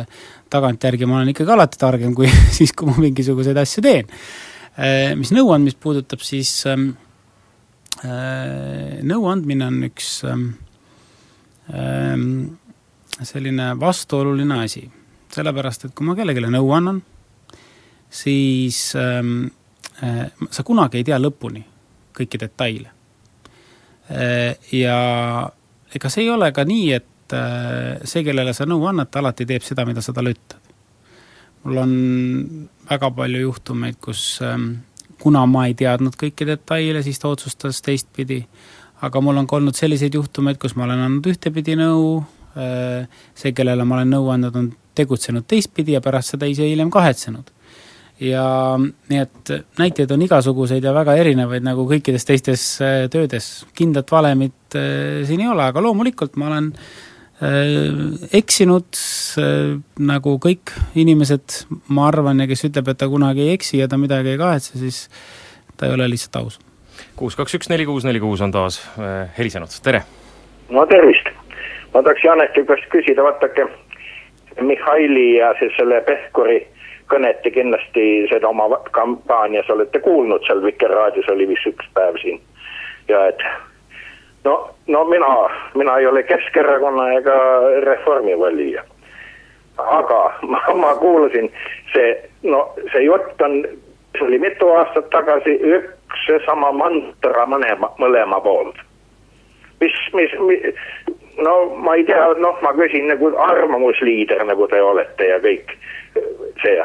tagantjärgi 0.51 1.07
ma 1.07 1.21
olen 1.21 1.35
ikkagi 1.35 1.55
alati 1.55 1.79
targem 1.79 2.17
kui 2.17 2.31
siis, 2.59 2.73
kui 2.73 2.89
ma 2.89 2.97
mingisuguseid 2.99 3.61
asju 3.61 3.85
teen. 3.85 4.11
Mis 5.21 5.29
nõuandmist 5.35 5.77
puudutab, 5.83 6.23
siis 6.25 6.55
äh, 6.65 6.79
Äh, 6.79 7.10
nõuandmine 8.01 9.67
on 9.69 9.83
üks 9.85 10.23
ähm, 10.29 10.47
ähm, 11.75 12.23
selline 13.21 13.75
vastuoluline 13.81 14.63
asi, 14.65 14.87
sellepärast 15.35 15.85
et 15.85 15.95
kui 15.97 16.09
ma 16.09 16.17
kellelegi 16.17 16.49
nõu 16.49 16.73
annan, 16.77 17.03
siis 18.09 18.95
ähm, 18.97 19.51
äh, 20.03 20.31
sa 20.51 20.65
kunagi 20.65 21.01
ei 21.01 21.07
tea 21.11 21.21
lõpuni 21.21 21.63
kõiki 22.17 22.41
detaile. 22.41 22.89
Äh, 24.11 24.57
ja 24.73 24.97
ega 25.95 26.11
see 26.11 26.25
ei 26.25 26.33
ole 26.33 26.51
ka 26.57 26.65
nii, 26.65 26.91
et 26.97 27.07
see, 27.31 28.25
kellele 28.27 28.51
sa 28.57 28.65
nõu 28.67 28.89
annad, 28.91 29.07
ta 29.07 29.21
alati 29.21 29.45
teeb 29.47 29.63
seda, 29.63 29.85
mida 29.87 30.03
sa 30.03 30.11
talle 30.17 30.33
ütled. 30.35 30.73
mul 31.63 31.77
on 31.79 31.93
väga 32.89 33.11
palju 33.15 33.43
juhtumeid, 33.45 34.01
kus 34.03 34.41
kuna 35.21 35.45
ma 35.47 35.67
ei 35.69 35.77
teadnud 35.79 36.17
kõiki 36.19 36.47
detaile, 36.49 37.03
siis 37.07 37.21
ta 37.21 37.31
otsustas 37.31 37.83
teistpidi. 37.85 38.45
aga 39.01 39.21
mul 39.25 39.39
on 39.41 39.47
ka 39.49 39.57
olnud 39.57 39.77
selliseid 39.77 40.15
juhtumeid, 40.15 40.59
kus 40.61 40.75
ma 40.77 40.85
olen 40.85 41.01
andnud 41.07 41.31
ühtepidi 41.31 41.73
nõu, 41.81 42.19
äh, 42.53 43.09
see, 43.35 43.55
kellele 43.57 43.85
ma 43.85 43.97
olen 43.97 44.13
nõu 44.17 44.29
andnud, 44.35 44.57
on 44.57 44.73
tegutsenud 44.95 45.47
teistpidi 45.49 45.97
ja 45.97 46.03
pärast 46.05 46.35
seda 46.35 46.49
ise 46.51 46.69
hiljem 46.69 46.91
kahetsenud. 46.91 47.57
ja 48.21 48.77
nii 48.77 49.17
et 49.17 49.51
näiteid 49.81 50.11
on 50.13 50.21
igasuguseid 50.21 50.85
ja 50.85 50.93
väga 50.93 51.15
erinevaid, 51.17 51.65
nagu 51.65 51.87
kõikides 51.89 52.27
teistes 52.29 52.65
äh, 52.85 53.07
töödes. 53.09 53.65
kindlat 53.75 54.11
valemit 54.13 54.77
äh, 54.77 55.23
siin 55.27 55.41
ei 55.41 55.49
ole, 55.49 55.65
aga 55.65 55.81
loomulikult 55.81 56.37
ma 56.37 56.51
olen 56.51 56.73
äh, 56.75 57.10
eksinud 57.41 58.99
äh, 59.41 59.77
nagu 59.97 60.35
kõik 60.45 60.75
inimesed, 60.99 61.63
ma 61.89 62.09
arvan, 62.11 62.43
ja 62.43 62.49
kes 62.51 62.67
ütleb, 62.69 62.91
et 62.93 62.99
ta 63.01 63.09
kunagi 63.09 63.47
ei 63.47 63.55
eksi 63.57 63.81
ja 63.81 63.89
ta 63.89 63.97
midagi 64.01 64.35
ei 64.35 64.41
kahetse, 64.41 64.77
siis 64.79 65.07
ta 65.77 65.89
ei 65.89 65.95
ole 65.97 66.09
lihtsalt 66.13 66.37
aus. 66.43 66.59
kuus, 67.17 67.37
kaks, 67.37 67.55
üks, 67.57 67.71
neli, 67.73 67.87
kuus, 67.89 68.05
neli, 68.05 68.21
kuus 68.21 68.43
on 68.45 68.53
taas 68.53 68.83
äh, 68.99 69.31
helisenud, 69.39 69.73
tere! 69.85 70.03
no 70.69 70.85
tervist! 70.91 71.33
ma 71.95 72.03
tahaks 72.03 72.25
Janeti 72.25 72.67
käest 72.69 72.91
küsida, 72.93 73.25
vaadake, 73.25 73.67
Mihhaili 74.61 75.39
ja 75.39 75.55
siis 75.59 75.73
selle 75.79 76.03
Pevkuri 76.05 76.61
kõnet 77.11 77.41
te 77.43 77.51
kindlasti 77.55 78.07
seda 78.31 78.51
oma 78.51 78.69
kampaanias 78.95 79.71
olete 79.73 80.03
kuulnud, 80.05 80.45
seal 80.47 80.63
Vikerraadios 80.63 81.29
oli 81.33 81.49
vist 81.51 81.67
üks 81.71 81.89
päev 81.97 82.19
siin. 82.23 82.41
ja 83.09 83.25
et 83.33 83.43
no, 84.45 84.71
no 84.87 85.05
mina, 85.05 85.27
mina 85.75 85.99
ei 85.99 86.07
ole 86.07 86.23
Keskerakonna 86.23 87.13
ega 87.13 87.37
Reformi 87.81 88.39
valija. 88.39 88.85
aga 89.77 90.35
ma, 90.43 90.61
ma 90.75 90.95
kuulasin 90.95 91.53
see, 91.93 92.29
no 92.43 92.75
see 92.93 93.05
jutt 93.05 93.41
on, 93.43 93.63
see 94.19 94.27
oli 94.27 94.39
mitu 94.39 94.69
aastat 94.77 95.09
tagasi 95.11 95.57
üks 95.77 96.27
seesama 96.27 96.73
mantra 96.73 97.47
mõlema, 97.49 97.89
mõlema 97.99 98.41
poolt. 98.45 98.77
mis, 99.81 99.97
mis, 100.15 100.35
mis, 100.49 100.67
no 101.41 101.55
ma 101.77 101.97
ei 101.97 102.05
tea, 102.05 102.29
noh, 102.45 102.59
ma 102.63 102.75
küsin 102.77 103.09
nagu 103.09 103.33
arvamusliider, 103.49 104.45
nagu 104.45 104.69
te 104.69 104.83
olete 104.83 105.33
ja 105.33 105.41
kõik 105.41 105.73
see. 106.63 106.85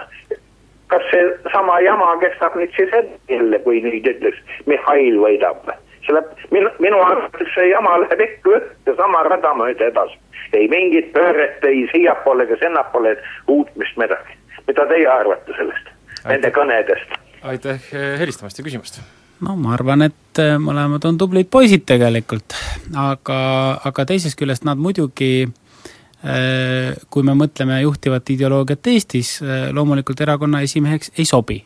kas 0.88 1.04
see 1.12 1.26
sama 1.52 1.80
jama 1.82 2.14
kestab 2.24 2.56
nüüd 2.56 2.72
siis 2.78 2.94
jälle, 3.30 3.60
kui 3.60 3.82
nüüd 3.84 4.08
ütleks 4.08 4.40
Mihhail 4.72 5.20
võidab? 5.20 5.68
see 5.68 5.85
läheb, 6.14 6.46
minu, 6.52 6.72
minu 6.84 7.02
arvates 7.06 7.52
see 7.56 7.70
jama 7.72 7.98
läheb 8.04 8.24
ikka 8.28 8.56
ühte 8.60 8.96
sama 9.00 9.24
rada 9.28 9.54
mööda 9.58 9.90
edasi. 9.92 10.18
ei 10.54 10.68
mingit 10.72 11.12
pööret, 11.14 11.64
ei 11.68 11.86
siiapoole 11.92 12.46
ega 12.48 12.58
sinnapoole, 12.62 13.18
uutmist 13.48 13.98
midagi. 13.98 14.38
mida 14.68 14.88
teie 14.92 15.08
arvate 15.08 15.58
sellest, 15.58 15.94
nende 16.26 16.52
kõnedest? 16.56 17.20
aitäh 17.44 17.92
helistamast 18.20 18.60
ja 18.60 18.66
küsimast 18.66 19.02
no 19.46 19.56
ma 19.60 19.76
arvan, 19.76 20.08
et 20.08 20.42
äh, 20.42 20.56
mõlemad 20.62 21.06
on 21.10 21.20
tublid 21.20 21.50
poisid 21.52 21.86
tegelikult, 21.88 22.56
aga, 22.96 23.38
aga 23.84 24.06
teisest 24.08 24.40
küljest 24.40 24.66
nad 24.68 24.80
muidugi 24.80 25.46
äh, 25.46 26.96
kui 27.10 27.24
me 27.28 27.36
mõtleme 27.38 27.82
juhtivat 27.84 28.34
ideoloogiat 28.36 28.92
Eestis, 28.94 29.38
loomulikult 29.76 30.22
erakonna 30.22 30.64
esimeheks 30.66 31.12
ei 31.20 31.26
sobi. 31.30 31.64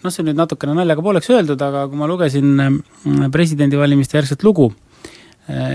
Noh, 0.00 0.12
see 0.12 0.22
on 0.22 0.30
nüüd 0.30 0.38
natukene 0.38 0.72
naljaga 0.78 1.02
pooleks 1.04 1.28
öeldud, 1.34 1.60
aga 1.60 1.84
kui 1.90 1.98
ma 2.00 2.08
lugesin 2.08 2.54
presidendivalimiste 3.34 4.16
järgset 4.16 4.46
lugu, 4.46 4.70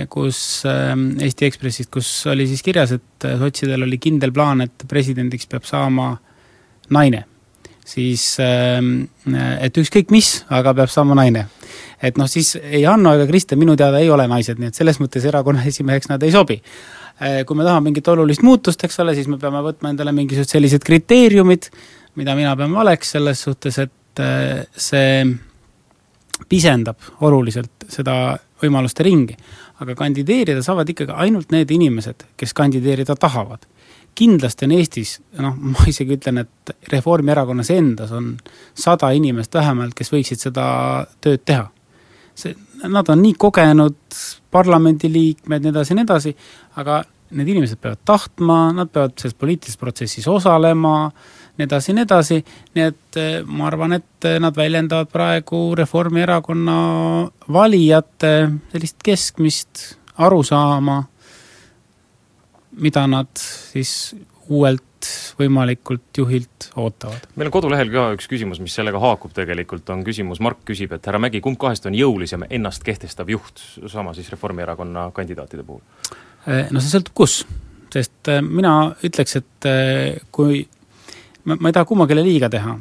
kus 0.09 0.39
Eesti 0.65 1.45
Ekspressist, 1.45 1.91
kus 1.93 2.09
oli 2.31 2.47
siis 2.49 2.65
kirjas, 2.65 2.95
et 2.95 3.29
sotsidel 3.37 3.85
oli 3.85 3.99
kindel 4.01 4.33
plaan, 4.33 4.65
et 4.65 4.87
presidendiks 4.89 5.45
peab 5.51 5.69
saama 5.69 6.13
naine 6.95 7.25
siis 7.85 8.23
et 8.41 9.77
ükskõik 9.77 10.11
mis, 10.13 10.29
aga 10.53 10.73
peab 10.81 10.91
saama 10.91 11.17
naine. 11.17 11.45
et 12.01 12.17
noh, 12.17 12.27
siis 12.29 12.55
ei 12.59 12.83
Hanno 12.83 13.13
ega 13.15 13.25
Kristen 13.29 13.59
minu 13.59 13.75
teada 13.79 14.01
ei 14.01 14.09
ole 14.11 14.27
naised, 14.29 14.59
nii 14.59 14.69
et 14.69 14.77
selles 14.77 14.99
mõttes 15.01 15.25
erakonna 15.25 15.63
esimeheks 15.71 16.09
nad 16.11 16.23
ei 16.23 16.33
sobi. 16.33 16.59
Kui 17.15 17.55
me 17.55 17.63
tahame 17.63 17.89
mingit 17.89 18.07
olulist 18.11 18.43
muutust, 18.43 18.81
eks 18.83 18.99
ole, 18.99 19.13
siis 19.15 19.29
me 19.31 19.37
peame 19.39 19.61
võtma 19.63 19.93
endale 19.93 20.11
mingisugused 20.11 20.51
sellised 20.51 20.83
kriteeriumid, 20.83 21.69
mida 22.19 22.35
mina 22.35 22.55
pean 22.59 22.73
valeks 22.75 23.15
selles 23.15 23.45
suhtes, 23.47 23.79
et 23.79 23.93
äh, 24.23 24.65
see 24.71 25.25
pisendab 26.49 26.99
oluliselt 27.21 27.87
seda 27.89 28.35
võimaluste 28.61 29.03
ringi. 29.03 29.37
aga 29.79 29.95
kandideerida 29.95 30.61
saavad 30.63 30.89
ikkagi 30.89 31.11
ainult 31.11 31.51
need 31.51 31.71
inimesed, 31.71 32.23
kes 32.39 32.53
kandideerida 32.55 33.15
tahavad 33.19 33.65
kindlasti 34.15 34.65
on 34.65 34.73
Eestis, 34.75 35.15
noh, 35.43 35.55
ma 35.73 35.87
isegi 35.89 36.17
ütlen, 36.17 36.43
et 36.45 36.75
Reformierakonnas 36.91 37.71
endas 37.75 38.13
on 38.15 38.33
sada 38.77 39.11
inimest 39.15 39.53
vähemalt, 39.55 39.95
kes 39.97 40.11
võiksid 40.13 40.47
seda 40.47 40.67
tööd 41.23 41.43
teha. 41.45 41.69
see, 42.35 42.55
nad 42.91 43.07
on 43.09 43.21
nii 43.23 43.35
kogenud 43.39 44.17
parlamendiliikmed, 44.51 45.63
nii 45.63 45.71
edasi 45.71 45.93
ja 45.93 45.95
nii 45.95 46.07
edasi, 46.07 46.33
aga 46.81 46.97
need 47.35 47.51
inimesed 47.53 47.79
peavad 47.79 48.01
tahtma, 48.05 48.57
nad 48.75 48.91
peavad 48.91 49.15
selles 49.19 49.37
poliitilises 49.39 49.79
protsessis 49.79 50.27
osalema, 50.27 51.11
nii 51.55 51.65
edasi 51.67 51.95
nii 51.95 52.03
edasi, 52.03 52.39
nii 52.75 52.85
et 52.91 53.19
eh, 53.21 53.41
ma 53.45 53.67
arvan, 53.69 53.97
et 53.99 54.29
nad 54.39 54.55
väljendavad 54.55 55.11
praegu 55.11 55.65
Reformierakonna 55.77 56.77
valijate 57.53 58.33
sellist 58.71 59.03
keskmist 59.05 59.85
arusaama 60.17 61.03
mida 62.81 63.05
nad 63.07 63.31
siis 63.39 64.15
uuelt 64.49 64.83
võimalikult 65.39 66.17
juhilt 66.17 66.69
ootavad. 66.81 67.27
meil 67.35 67.49
on 67.49 67.53
kodulehel 67.53 67.91
ka 67.93 68.05
üks 68.15 68.27
küsimus, 68.29 68.61
mis 68.63 68.73
sellega 68.75 68.99
haakub 69.01 69.33
tegelikult, 69.35 69.89
on 69.93 70.03
küsimus, 70.05 70.41
Mark 70.41 70.63
küsib, 70.67 70.95
et 70.95 71.05
härra 71.05 71.21
Mägi, 71.21 71.41
kumb 71.45 71.59
kahest 71.61 71.85
on 71.85 71.97
jõulisem 71.97 72.45
ennast 72.49 72.85
kehtestav 72.85 73.29
juht, 73.29 73.61
sama 73.91 74.15
siis 74.17 74.31
Reformierakonna 74.33 75.09
kandidaatide 75.15 75.65
puhul? 75.67 75.83
Eh, 76.47 76.71
no 76.71 76.81
see 76.81 76.93
sõltub 76.93 77.17
kus, 77.21 77.39
sest 77.93 78.33
eh, 78.33 78.41
mina 78.41 78.75
ütleks, 79.05 79.37
et 79.41 79.69
eh, 79.69 80.23
kui 80.33 80.63
ma, 81.45 81.57
ma 81.59 81.69
ei 81.69 81.75
taha 81.77 81.85
kummalegi 81.85 82.25
liiga 82.25 82.49
teha 82.49 82.75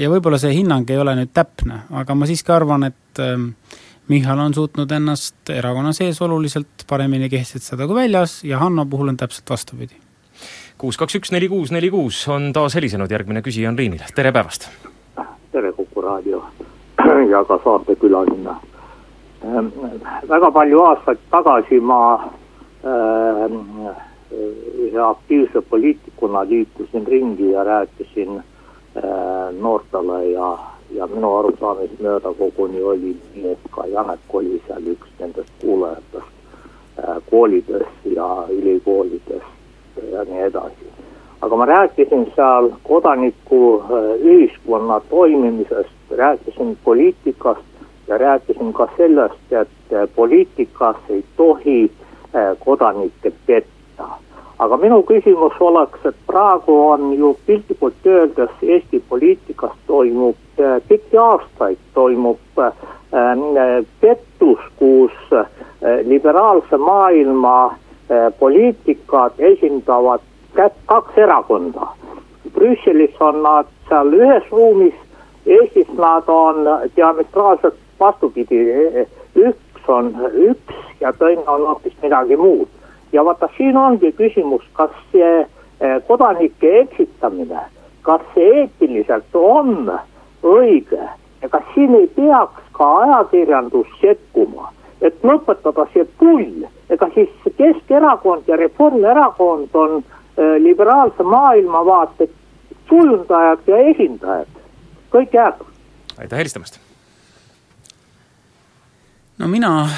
ja 0.00 0.10
võib-olla 0.12 0.40
see 0.40 0.54
hinnang 0.56 0.90
ei 0.90 0.98
ole 1.00 1.14
nüüd 1.18 1.32
täpne, 1.36 1.84
aga 2.00 2.16
ma 2.16 2.28
siiski 2.28 2.52
arvan, 2.54 2.88
et 2.90 3.24
Michal 4.10 4.38
on 4.42 4.54
suutnud 4.54 4.90
ennast 4.90 5.50
erakonna 5.54 5.92
sees 5.94 6.18
oluliselt 6.22 6.86
paremini 6.90 7.28
kehtestada 7.30 7.86
kui 7.86 7.94
väljas 8.00 8.40
ja 8.44 8.58
Hanno 8.58 8.86
puhul 8.90 9.12
on 9.12 9.16
täpselt 9.16 9.50
vastupidi. 9.50 9.94
kuus, 10.78 10.96
kaks, 10.96 11.14
üks, 11.20 11.30
neli, 11.32 11.48
kuus, 11.48 11.70
neli, 11.70 11.90
kuus 11.90 12.24
on 12.28 12.52
taas 12.52 12.74
helisenud, 12.74 13.10
järgmine 13.10 13.42
küsija 13.46 13.68
on 13.68 13.76
Liinil, 13.76 14.02
tere 14.14 14.32
päevast! 14.32 14.66
tere, 15.52 15.72
Kuku 15.72 16.00
raadio 16.02 16.42
ja 17.32 17.44
ka 17.44 17.60
saatekülaline 17.64 18.50
ähm,. 19.44 19.70
väga 20.28 20.50
palju 20.50 20.82
aastaid 20.88 21.22
tagasi 21.30 21.80
ma 21.80 22.00
ähm, 22.82 23.60
ühe 24.32 25.02
aktiivse 25.06 25.62
poliitikuna 26.20 26.48
liikusin 26.48 27.06
ringi 27.06 27.50
ja 27.50 27.64
rääkisin 27.64 28.38
äh, 28.38 28.42
noortele 29.60 30.26
ja 30.26 30.58
ja 30.90 31.06
minu 31.06 31.36
arusaamist 31.36 32.00
mööda 32.02 32.34
koguni 32.34 32.82
oli 32.82 33.16
nii, 33.34 33.52
et 33.52 33.58
ka 33.70 33.86
Janek 33.86 34.34
oli 34.34 34.62
seal 34.66 34.82
üks 34.90 35.08
nendest 35.20 35.52
kuulajatest 35.60 36.26
äh, 36.98 37.16
koolides 37.30 37.86
ja 38.04 38.44
ülikoolides 38.50 39.42
ja 40.12 40.24
nii 40.24 40.42
edasi. 40.42 40.90
aga 41.40 41.56
ma 41.56 41.64
rääkisin 41.64 42.32
seal 42.34 42.70
kodanikuühiskonna 42.82 44.96
äh, 44.96 45.02
toimimisest, 45.10 45.90
rääkisin 46.10 46.78
poliitikast 46.84 47.60
ja 48.08 48.18
rääkisin 48.18 48.72
ka 48.72 48.88
sellest, 48.96 49.52
et 49.52 49.68
äh, 49.92 50.08
poliitikas 50.16 50.96
ei 51.08 51.24
tohi 51.36 51.92
kodanikke 52.64 53.32
petta 53.46 53.79
aga 54.60 54.76
minu 54.76 55.00
küsimus 55.08 55.56
oleks, 55.64 56.02
et 56.04 56.16
praegu 56.28 56.74
on 56.90 57.12
ju 57.16 57.32
piltlikult 57.46 58.06
öeldes 58.06 58.52
Eesti 58.62 59.00
poliitikas 59.08 59.76
toimub 59.88 60.60
äh, 60.60 60.76
pikki 60.88 61.16
aastaid 61.18 61.80
toimub 61.94 62.60
äh, 62.60 62.72
pettus, 64.00 64.66
kus 64.76 65.16
äh, 65.32 65.46
liberaalse 66.06 66.76
maailma 66.76 67.74
poliitikat 68.38 69.38
esindavad 69.38 70.20
kaks 70.86 71.18
erakonda. 71.18 71.86
Brüsselis 72.54 73.14
on 73.22 73.38
nad 73.42 73.68
seal 73.88 74.10
ühes 74.18 74.48
ruumis, 74.50 74.96
Eestis 75.46 75.88
nad 75.94 76.26
on 76.26 76.66
diametraalselt 76.96 77.78
vastupidi, 78.00 78.58
üks 79.38 79.88
on 79.88 80.10
üks 80.34 80.82
ja 81.00 81.12
teine 81.12 81.46
on 81.46 81.68
hoopis 81.70 81.94
midagi 82.02 82.36
muud 82.36 82.79
ja 83.12 83.24
vaata, 83.24 83.48
siin 83.56 83.76
ongi 83.76 84.12
küsimus, 84.12 84.62
kas 84.72 84.90
see 85.12 85.40
eh, 85.40 86.02
kodanike 86.06 86.78
eksitamine, 86.80 87.60
kas 88.02 88.20
see 88.34 88.50
eetiliselt 88.60 89.34
on 89.34 89.90
õige 90.42 91.08
ja 91.42 91.48
kas 91.48 91.62
siin 91.74 91.94
ei 91.94 92.06
peaks 92.06 92.62
ka 92.72 92.90
ajakirjandus 92.96 93.88
sekkuma, 94.00 94.72
et 95.00 95.16
lõpetada 95.24 95.86
see 95.92 96.04
pull, 96.20 96.66
ega 96.90 97.08
siis 97.14 97.30
Keskerakond 97.56 98.48
ja 98.48 98.56
Reformierakond 98.56 99.74
on 99.74 99.96
äh, 100.00 100.56
liberaalse 100.58 101.22
maailmavaate 101.22 102.28
kujundajad 102.88 103.66
ja 103.66 103.82
esindajad, 103.92 104.62
kõik 105.12 105.34
jääb. 105.34 105.60
aitäh 106.18 106.38
helistamast! 106.38 106.80
no 109.38 109.48
mina 109.48 109.88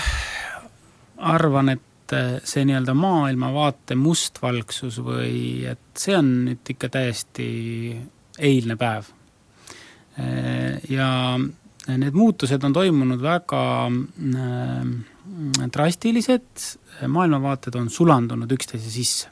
arvan, 1.18 1.68
et 1.68 1.91
et 2.16 2.46
see 2.48 2.64
nii-öelda 2.68 2.94
maailmavaate 2.98 3.96
mustvalgsus 3.98 5.00
või 5.04 5.64
et 5.70 5.82
see 5.98 6.16
on 6.18 6.30
nüüd 6.48 6.72
ikka 6.74 6.90
täiesti 6.92 7.48
eilne 8.38 8.76
päev. 8.80 9.10
Ja 10.92 11.08
need 11.88 12.14
muutused 12.14 12.62
on 12.64 12.74
toimunud 12.76 13.22
väga 13.22 13.62
äh, 13.88 14.90
drastilised, 15.72 16.66
maailmavaated 17.08 17.78
on 17.80 17.88
sulandunud 17.90 18.52
üksteise 18.52 18.90
sisse. 18.90 19.28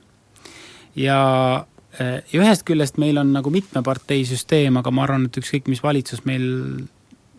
ja 0.97 1.67
ja 2.01 2.39
ühest 2.39 2.63
küljest 2.65 3.01
meil 3.03 3.19
on 3.19 3.33
nagu 3.35 3.51
mitmeparteisüsteem, 3.51 4.77
aga 4.79 4.93
ma 4.95 5.03
arvan, 5.03 5.25
et 5.27 5.39
ükskõik, 5.41 5.67
mis 5.69 5.83
valitsus 5.83 6.25
meil 6.25 6.87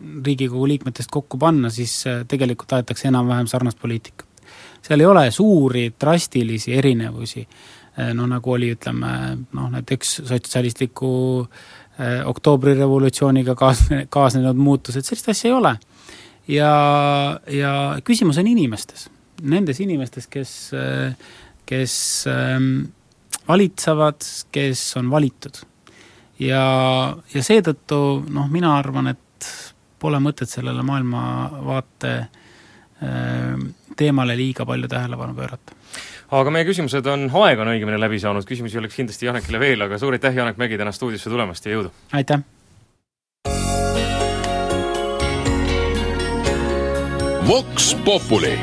Riigikogu 0.02 0.66
liikmetest 0.66 1.10
kokku 1.14 1.38
panna, 1.38 1.70
siis 1.70 2.02
tegelikult 2.28 2.72
aetakse 2.74 3.06
enam-vähem 3.08 3.46
sarnast 3.48 3.78
poliitikat 3.80 4.31
seal 4.82 5.00
ei 5.00 5.06
ole 5.06 5.30
suuri 5.30 5.92
drastilisi 6.00 6.74
erinevusi 6.74 7.46
no 8.16 8.26
nagu 8.26 8.54
oli, 8.54 8.70
ütleme 8.72 9.08
noh, 9.52 9.68
näiteks 9.72 10.22
sotsialistliku 10.28 11.12
eh, 11.42 12.22
oktoobrirevolutsiooniga 12.26 13.54
kaasne, 13.58 14.06
kaasnenud 14.08 14.56
muutused, 14.56 15.04
sellist 15.04 15.28
asja 15.28 15.50
ei 15.50 15.56
ole. 15.56 15.74
ja, 16.48 16.72
ja 17.52 17.74
küsimus 18.04 18.40
on 18.40 18.48
inimestes, 18.48 19.10
nendes 19.42 19.80
inimestes, 19.84 20.26
kes, 20.32 20.54
kes 21.68 21.96
eh, 22.32 22.56
valitsevad, 23.48 24.24
kes 24.52 24.86
on 24.96 25.10
valitud. 25.10 25.60
ja, 26.40 26.64
ja 27.34 27.44
seetõttu 27.44 28.00
noh, 28.30 28.48
mina 28.50 28.76
arvan, 28.78 29.12
et 29.12 29.52
pole 30.02 30.18
mõtet 30.22 30.50
sellele 30.50 30.82
maailmavaate 30.82 32.14
äh, 32.18 32.30
teemale 34.02 34.36
liiga 34.38 34.66
palju 34.68 34.90
tähelepanu 34.90 35.38
pöörata 35.38 35.78
aga 36.32 36.52
meie 36.54 36.66
küsimused 36.68 37.06
on, 37.12 37.28
aeg 37.44 37.60
on 37.60 37.72
õigemini 37.74 38.00
läbi 38.00 38.20
saanud, 38.22 38.46
küsimusi 38.48 38.80
oleks 38.80 38.96
kindlasti 38.96 39.28
Janekile 39.28 39.60
veel, 39.62 39.84
aga 39.86 40.00
suur 40.00 40.16
aitäh, 40.16 40.34
Janek 40.36 40.60
Mägi, 40.60 40.80
täna 40.80 40.94
stuudiosse 40.94 41.32
tulemast 41.32 41.68
ja 41.68 41.76
jõudu! 41.76 41.92
aitäh! 42.16 42.42
Vox 47.42 47.92
Populi 48.06 48.54